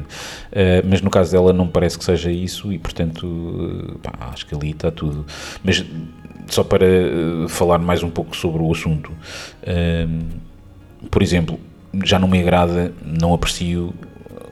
[0.51, 4.53] Uh, mas no caso dela não parece que seja isso e portanto pá, acho que
[4.53, 5.25] ali está tudo.
[5.63, 5.85] Mas
[6.47, 11.59] só para uh, falar mais um pouco sobre o assunto, uh, por exemplo,
[12.03, 13.93] já não me agrada, não aprecio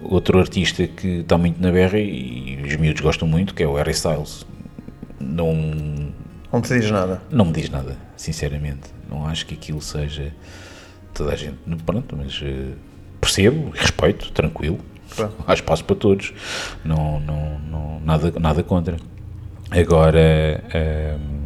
[0.01, 3.75] outro artista que está muito na berra e, os miúdos gostam muito, que é o
[3.75, 4.45] Harry Styles.
[5.19, 5.53] Não.
[6.51, 7.21] Não te diz nada?
[7.31, 8.89] Não me diz nada, sinceramente.
[9.09, 10.33] Não acho que aquilo seja.
[11.13, 11.57] Toda a gente.
[11.85, 12.73] Pronto, mas uh,
[13.21, 14.79] percebo, respeito, tranquilo.
[15.15, 15.35] Pronto.
[15.45, 16.33] Há espaço para todos.
[16.83, 18.97] Não, não, não, nada, nada contra.
[19.71, 20.63] Agora.
[21.19, 21.43] Um,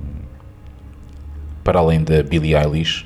[1.68, 3.05] para além da Billie Eilish,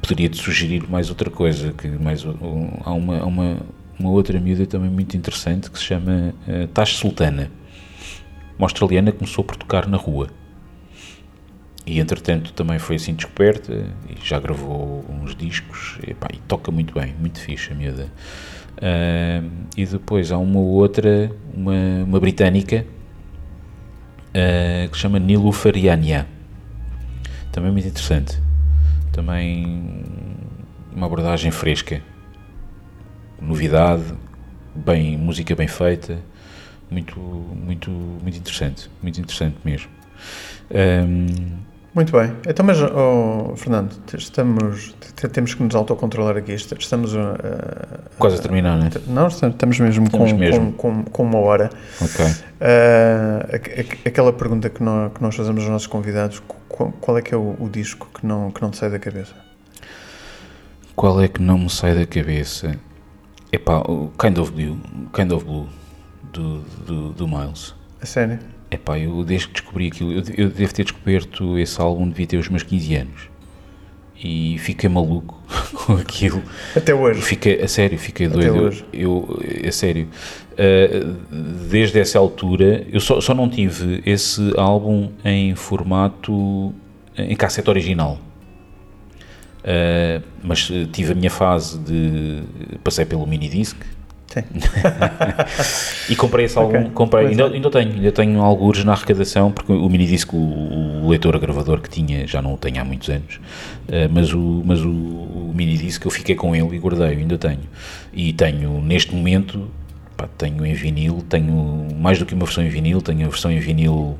[0.00, 3.58] poderia-te sugerir mais outra coisa, que mais há uma, uma,
[3.98, 7.50] uma outra miúda também muito interessante que se chama uh, Tash Sultana,
[8.58, 10.28] uma australiana começou por tocar na rua.
[11.84, 16.72] E entretanto também foi assim descoberta e já gravou uns discos e, pá, e toca
[16.72, 18.10] muito bem, muito fixe a miúda.
[18.78, 22.86] Uh, e depois há uma outra, uma, uma britânica,
[24.36, 26.26] uh, que se chama Nilu Fariania
[27.56, 28.38] também muito interessante.
[29.10, 30.04] Também
[30.94, 32.02] uma abordagem fresca,
[33.40, 34.04] novidade,
[34.74, 36.18] bem, música bem feita,
[36.90, 39.88] muito, muito, muito interessante, muito interessante mesmo.
[40.70, 41.56] Um,
[41.96, 42.30] muito bem.
[42.46, 44.94] Então, mas, oh, Fernando, estamos,
[45.32, 46.52] temos que nos autocontrolar aqui.
[46.52, 47.38] Estamos a,
[48.18, 48.90] quase a terminar, não é?
[49.06, 50.72] Não, estamos mesmo, estamos com, mesmo.
[50.74, 51.70] Com, com, com, uma hora.
[51.98, 52.22] Ok.
[52.26, 57.32] Uh, aquela pergunta que nós, que nós fazemos aos nossos convidados: qual, qual é que
[57.32, 59.32] é o, o, disco que não, que não te sai da cabeça?
[60.94, 62.78] Qual é que não me sai da cabeça?
[63.50, 64.78] É pá, o Kind of Blue,
[65.14, 65.66] kind of Blue
[66.30, 67.74] do, do, do Miles.
[68.02, 68.38] A sério?
[68.76, 72.26] É pá, eu desde que descobri aquilo, eu, eu devo ter descoberto esse álbum, devia
[72.26, 73.30] ter os meus 15 anos.
[74.22, 76.42] E fiquei maluco com aquilo.
[76.74, 77.22] Até hoje?
[77.22, 78.50] Fiquei, a sério, fiquei doido.
[78.50, 78.84] Até hoje.
[78.92, 80.08] Eu, eu, a sério.
[80.52, 81.12] Uh,
[81.68, 86.74] desde essa altura, eu só, só não tive esse álbum em formato,
[87.16, 88.18] em cassete original.
[89.60, 92.42] Uh, mas tive a minha fase de.
[92.84, 93.76] Passei pelo mini disc,
[94.28, 94.42] Sim.
[96.10, 96.90] e comprei esse álbum, Ok.
[96.94, 97.52] comprei, ainda, é.
[97.54, 101.88] ainda tenho, ainda tenho alguns na arrecadação, porque o minidisco, o, o leitor gravador que
[101.88, 103.40] tinha, já não o tenho há muitos anos,
[103.88, 107.60] eh, mas o, mas o, o minidisco eu fiquei com ele e guardei, ainda tenho.
[108.12, 109.70] E tenho, neste momento,
[110.16, 113.50] pá, tenho em vinil, tenho mais do que uma versão em vinil, tenho a versão
[113.50, 114.18] em vinil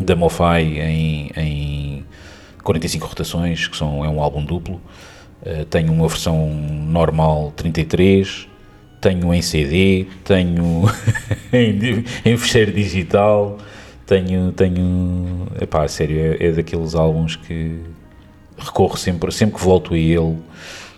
[0.00, 2.04] da Mofai em, em
[2.62, 4.80] 45 rotações, que são, é um álbum duplo.
[5.42, 8.48] Uh, tenho uma versão normal 33,
[9.06, 10.82] tenho em CD, tenho
[11.52, 13.56] em, em fecheiro digital,
[14.04, 17.82] tenho, tenho, epá, sério, é, é daqueles álbuns que
[18.58, 20.36] recorro sempre, sempre que volto a ele,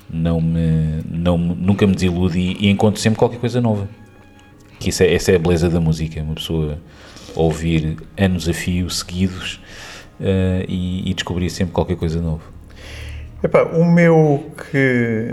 [0.09, 3.87] não me, não, nunca me desilude e, e encontro sempre qualquer coisa nova.
[4.81, 6.79] Que isso é, essa é a beleza da música, uma pessoa
[7.35, 9.61] ouvir anos a fio seguidos
[10.19, 12.43] uh, e, e descobrir sempre qualquer coisa nova.
[13.43, 15.33] Epá, o meu que.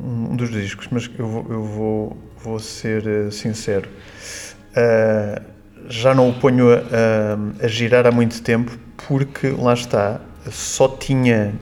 [0.00, 3.88] Um dos discos, mas eu vou, eu vou, vou ser eh, sincero.
[4.76, 5.42] Ah,
[5.88, 8.78] já não o ponho a, a- a girar há muito tempo
[9.08, 10.20] porque lá está,
[10.50, 11.52] só tinha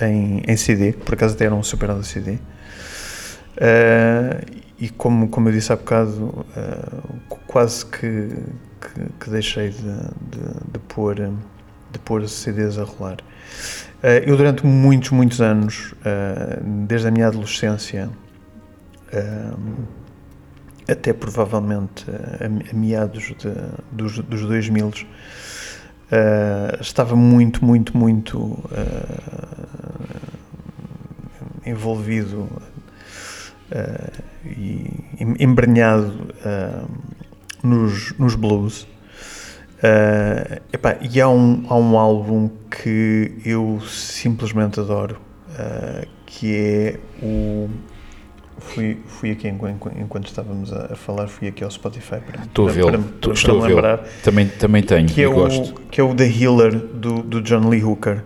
[0.00, 2.38] em, em CD, por acaso até era um super CD.
[3.60, 4.40] Ah,
[4.78, 6.44] e como, como eu disse há bocado,
[7.28, 8.28] qu- quase que,
[8.80, 13.16] que, que deixei de, de, de pôr, de pôr CDs a rolar.
[14.02, 18.10] Eh, eu durante muitos, muitos anos, eh, desde a minha adolescência
[19.12, 19.52] eh,
[20.88, 23.52] até provavelmente a, meados de,
[23.90, 24.92] dos, dos 2000,
[26.10, 28.58] eh, estava muito, muito, muito
[31.64, 32.48] envolvido
[34.44, 34.88] e
[35.18, 36.12] em- embrenhado
[37.64, 38.86] nos, nos blues.
[39.78, 45.18] Uh, epá, e há um, há um álbum que eu simplesmente adoro,
[45.50, 47.68] uh, que é o.
[48.58, 52.72] Fui, fui aqui enquanto, enquanto estávamos a, falar, fui aqui ao Spotify para, Estou a
[52.72, 53.76] para, para, estou- para estou me a vê-lo.
[53.76, 55.74] lembrar, Também, também tenho que é, o, gosto.
[55.90, 58.22] que é o The Healer do, do John Lee Hooker,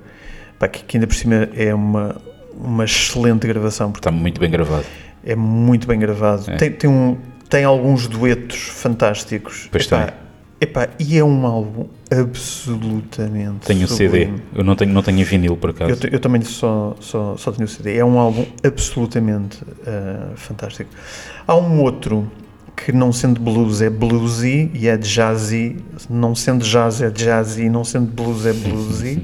[0.58, 2.16] Pá, que, que ainda por cima é uma,
[2.54, 4.84] uma excelente gravação, Está muito bem gravado.
[5.24, 6.44] é muito bem gravado.
[6.48, 6.56] É.
[6.56, 9.68] Tem, tem, um, tem alguns duetos fantásticos.
[9.70, 10.14] Pois Epá,
[10.60, 14.20] epá, e é um álbum absolutamente Tenho o CD.
[14.20, 14.42] sublime.
[14.54, 16.06] Eu não tenho, não tenho vinil, por acaso.
[16.06, 17.96] Eu, eu também só, só, só tenho o CD.
[17.96, 20.90] É um álbum absolutamente ah, fantástico.
[21.46, 22.30] Há um outro
[22.76, 25.76] que, não sendo blues, é bluesy e é jazzy.
[26.08, 27.68] Não sendo jazz, é jazzy.
[27.68, 29.22] Não sendo blues, é bluesy.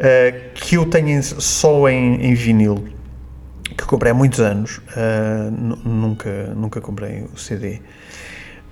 [0.00, 2.84] ah, que eu tenho em- só em, em vinil.
[3.76, 4.80] Que comprei há muitos anos.
[5.52, 7.80] nu- nunca, nunca comprei o CD.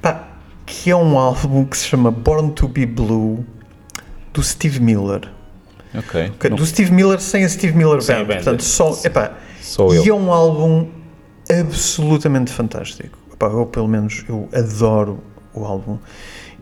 [0.02, 0.28] Pá,
[0.70, 3.44] que é um álbum que se chama Born to Be Blue
[4.32, 5.28] do Steve Miller.
[5.94, 6.28] Ok.
[6.28, 8.24] Ok, Não- Do Steve Miller sem a Steve Miller Band.
[8.26, 10.14] Portanto, só, epá, Só e eu.
[10.14, 10.86] é um álbum
[11.50, 13.18] absolutamente fantástico.
[13.32, 15.18] Epá, eu, pelo menos, eu adoro
[15.52, 15.98] o álbum.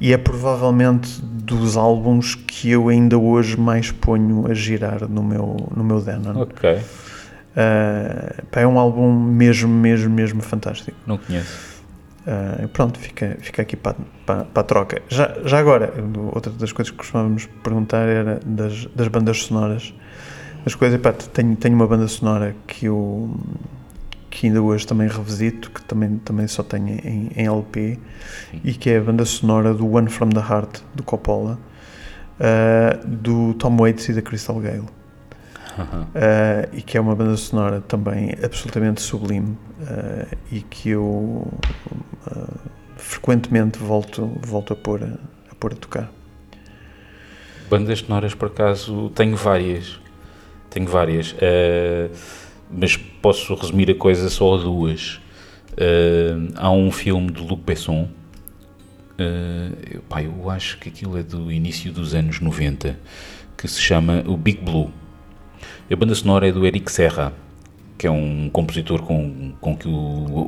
[0.01, 5.57] E é provavelmente dos álbuns que eu ainda hoje mais ponho a girar no meu,
[5.77, 6.41] no meu Denon.
[6.43, 6.79] Ok.
[7.57, 10.97] Ah, pá, é um álbum mesmo, mesmo, mesmo fantástico.
[11.07, 11.68] Não conheço.
[12.27, 13.97] Ah, pronto, fica, fica aqui para,
[14.27, 15.03] para, para a troca.
[15.09, 15.93] Já, já agora,
[16.33, 19.95] outra das coisas que costumávamos perguntar era das, das bandas sonoras.
[20.67, 23.35] As coisas, pá, tenho, tenho uma banda sonora que eu
[24.31, 27.99] que ainda hoje também revisito, que também, também só tenho em, em LP,
[28.63, 31.59] e que é a banda sonora do One From The Heart, do Coppola,
[32.39, 34.98] ah, do Tom Waits e da Crystal Gale.
[35.83, 42.59] Uh, e que é uma banda sonora também absolutamente sublime uh, e que eu uh,
[42.97, 46.13] frequentemente volto, volto a, pôr a, pôr a tocar.
[47.71, 50.01] Bandas sonoras, por acaso, tenho várias.
[50.71, 51.35] Tenho várias.
[52.71, 55.21] mas posso resumir a coisa só a duas.
[56.57, 58.09] Há um filme de Luc Besson.
[59.91, 62.99] eu, pá, eu acho que aquilo é do início dos anos 90.
[63.57, 64.91] Que se chama o Big Blue.
[65.91, 67.33] A banda sonora é do Eric Serra.
[67.97, 69.91] Que é um compositor com, com que o,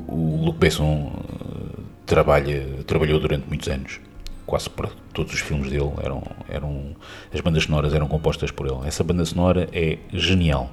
[0.07, 3.99] o Luc Besson eh, trabalha, trabalhou durante muitos anos
[4.47, 6.87] quase para todos os filmes dele eram, eram
[7.33, 8.79] as bandas sonoras eram compostas por ele.
[8.85, 10.71] Essa banda sonora é genial,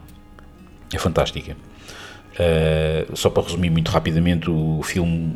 [0.93, 1.55] é fantástica.
[2.33, 5.35] Uh, só para resumir muito rapidamente, o filme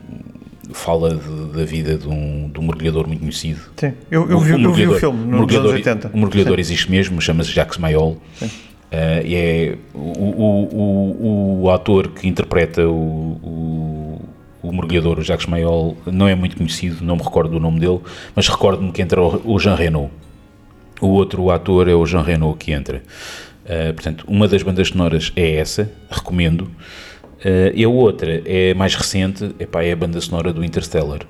[0.73, 3.61] fala de- da vida de um, de um mergulhador muito conhecido.
[3.77, 6.11] Sim, eu, eu, vi, eu vi o filme nos anos mergulhador, 80.
[6.13, 8.19] O mergulhador existe mesmo, chama-se Jacques Mayol.
[8.35, 8.49] Sim.
[8.91, 14.19] Uh, é o, o, o, o ator que interpreta o,
[14.61, 17.99] o, mergulhador, o Jacques Mayol, não é muito conhecido, não me recordo do nome dele,
[18.35, 20.11] mas recordo-me que entra o Jean Reno.
[20.99, 23.01] O outro ator é o Jean Reno que entra.
[23.65, 26.63] Uh, portanto, uma das bandas sonoras é essa, recomendo.
[26.63, 31.21] Uh, e a outra é mais recente, epá, é a banda sonora do Interstellar.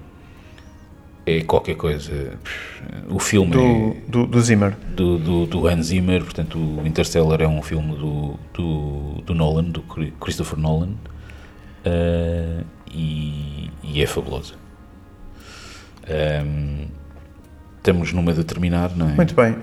[1.26, 2.40] É qualquer coisa.
[3.10, 4.76] O filme Do, é do, do Zimmer.
[4.96, 9.66] do, do, do Hans Zimmer, portanto, o Interstellar é um filme do, do, do Nolan,
[9.66, 9.82] do
[10.20, 10.96] Christopher Nolan,
[11.86, 14.56] uh, e, e é fabuloso.
[16.10, 16.88] Um,
[17.82, 19.16] estamos numa de terminar, não é?
[19.16, 19.56] Muito bem.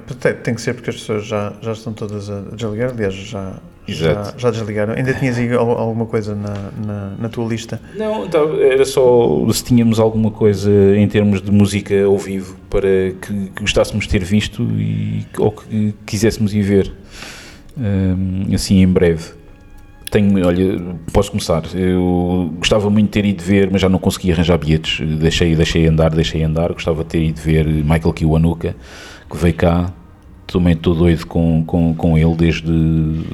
[0.43, 2.91] Tem, que ser porque as pessoas já, já estão todas a desligar.
[2.91, 3.55] Aliás, já,
[3.87, 4.95] já, já desligaram.
[4.95, 6.55] Ainda tinhas aí al- alguma coisa na,
[6.85, 7.81] na, na tua lista?
[7.97, 12.89] Não, tá, era só se tínhamos alguma coisa em termos de música ao vivo para
[13.23, 16.93] que, que gostássemos de ter visto e, ou que quiséssemos ir ver,
[17.81, 19.38] Hum, assim em breve.
[20.11, 21.63] Tenho, olha, posso começar.
[21.75, 25.07] Eu gostava muito de ter ido ver, mas já não consegui arranjar bilhetes.
[25.19, 26.73] Deixei, deixei andar, deixei andar.
[26.73, 28.75] Gostava de ter ido ver Michael Kiwanuka,
[29.31, 29.93] que veio cá.
[30.47, 32.73] Também estou doido com, com, com ele desde,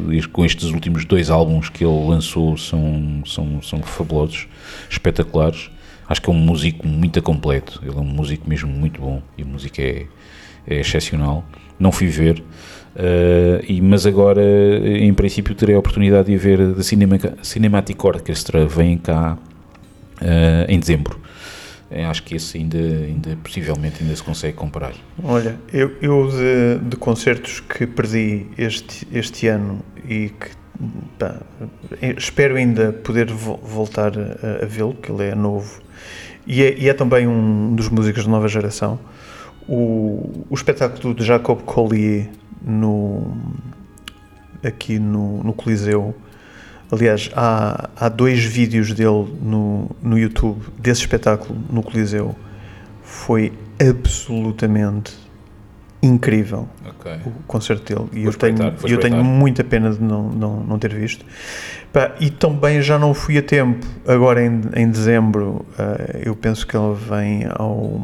[0.08, 4.48] desde- com estes últimos dois álbuns que ele lançou são, são, são fabulosos,
[4.90, 5.70] espetaculares.
[6.08, 7.80] Acho que é um músico muito completo.
[7.86, 10.06] Ele é um músico mesmo muito bom e a música é,
[10.66, 11.44] é excepcional.
[11.78, 12.42] Não fui ver,
[12.96, 18.66] eh, e, mas agora, em princípio, terei a oportunidade de ver da Cinema, Cinematic Orchestra.
[18.66, 19.36] Vem cá
[20.20, 21.18] eh, em dezembro.
[21.90, 24.92] Eh, acho que esse ainda, ainda possivelmente ainda se consegue comprar.
[25.22, 30.48] Olha, eu, eu de, de concertos que perdi este, este ano e que
[31.18, 31.36] pá,
[32.00, 35.80] eh, espero ainda poder vo- voltar a, a vê-lo, porque ele é novo
[36.46, 38.98] e é, e é também um dos músicos de nova geração.
[39.66, 42.28] O, o espetáculo de Jacob Collier
[42.64, 43.36] no,
[44.62, 46.14] aqui no, no Coliseu.
[46.90, 52.34] Aliás, há, há dois vídeos dele no, no YouTube desse espetáculo no Coliseu.
[53.02, 55.24] Foi absolutamente
[56.04, 57.12] incrível Ok.
[57.24, 58.08] o concerto dele.
[58.12, 61.24] E Vou eu tenho, eu tenho muita pena de não, não, não ter visto.
[61.92, 63.86] Pá, e também já não fui a tempo.
[64.06, 68.00] Agora em, em dezembro, ah, eu penso que ela vem ao.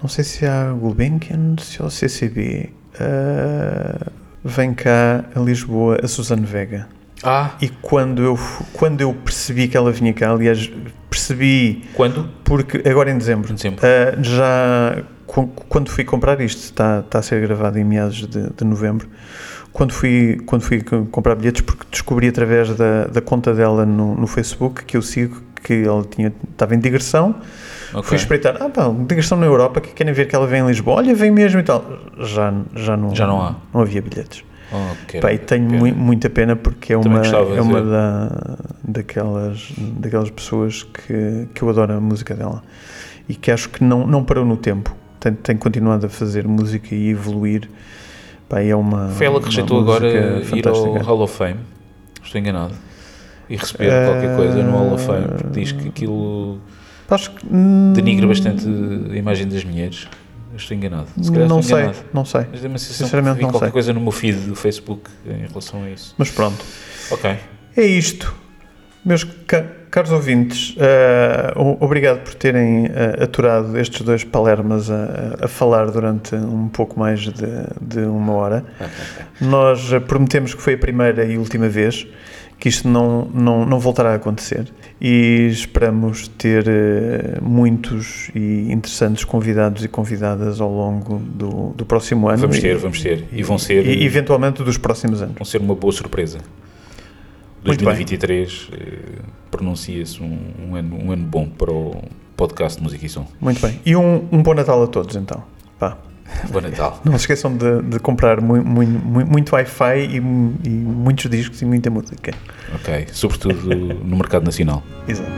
[0.00, 2.70] Não sei se é a Gulbenkian, se é ao CCB.
[3.00, 4.06] Ah,
[4.44, 6.88] vem cá a Lisboa a Susana Vega.
[7.22, 8.38] Ah, E quando eu,
[8.72, 10.68] quando eu percebi que ela vinha cá, aliás,
[11.08, 12.28] percebi quando?
[12.42, 13.80] porque agora em dezembro, Em dezembro.
[13.86, 18.50] Uh, já qu- quando fui comprar isto, está, está a ser gravado em meados de,
[18.50, 19.08] de novembro.
[19.72, 24.16] Quando fui, quando fui co- comprar bilhetes, porque descobri através da, da conta dela no,
[24.16, 27.36] no Facebook que eu sigo que ela tinha, estava em digressão.
[27.92, 28.02] Ok.
[28.04, 30.96] Fui espreitar, ah, pá, digressão na Europa, que querem ver que ela vem em Lisboa.
[30.98, 31.84] Olha, vem mesmo e tal.
[32.18, 33.54] Já, já, não, Já não há.
[33.72, 34.44] Não havia bilhetes.
[34.74, 35.78] Oh, Pá, e tenho pena.
[35.78, 41.62] mui- muita pena porque é Também uma, é uma da, daquelas, daquelas pessoas que, que
[41.62, 42.62] eu adoro a música dela
[43.28, 44.96] e que acho que não, não parou no tempo.
[45.20, 47.68] Tem, tem continuado a fazer música e evoluir.
[48.48, 49.08] Pá, é uma.
[49.10, 50.94] Foi ela que rejeitou agora ir ao.
[51.02, 51.56] Hall of Fame.
[52.24, 52.74] Estou enganado.
[53.50, 56.58] E receber qualquer coisa no Hall of Fame, porque diz que aquilo
[57.14, 57.46] Acho que.
[57.50, 60.08] hum, denigra bastante a imagem das mulheres.
[60.56, 61.06] Estou enganado.
[61.20, 61.98] Se Não estou sei, enganado.
[62.12, 62.40] não sei.
[62.50, 63.72] Mas dei uma Sinceramente, que vi não qualquer sei.
[63.72, 66.14] coisa no meu feed do Facebook em relação a isso.
[66.18, 66.62] Mas pronto.
[67.10, 67.34] Ok.
[67.76, 68.34] É isto.
[69.04, 70.76] Meus ca- caros ouvintes,
[71.56, 77.00] o- obrigado por terem eh, aturado estes dois palermas a, a falar durante um pouco
[77.00, 77.32] mais de,
[77.80, 78.64] de uma hora.
[79.40, 82.06] Nós prometemos que foi a primeira e última vez
[82.58, 84.70] que isto não, não, não voltará a acontecer
[85.04, 92.28] e esperamos ter eh, muitos e interessantes convidados e convidadas ao longo do, do próximo
[92.28, 93.24] ano Vamos e- ter, vamos ter.
[93.32, 95.34] E vão ser, e eventualmente dos próximos anos.
[95.34, 96.38] vão ser uma boa surpresa.
[97.64, 97.94] Muito bem.
[97.96, 98.98] 2023 eh,
[99.50, 100.38] pronuncia-se um,
[100.68, 101.96] um ano, um ano bom para o
[102.36, 103.26] podcast de música e som.
[103.40, 103.80] Muito bem.
[103.84, 105.42] E um, um bom Natal a todos então.
[106.50, 107.00] Bom Natal.
[107.04, 111.60] Não se esqueçam de, de comprar mu- mu- mu- muito Wi-Fi e, e muitos discos
[111.62, 112.32] e muita música.
[112.74, 113.06] Ok.
[113.12, 114.82] Sobretudo no mercado nacional.
[115.08, 115.30] Exato.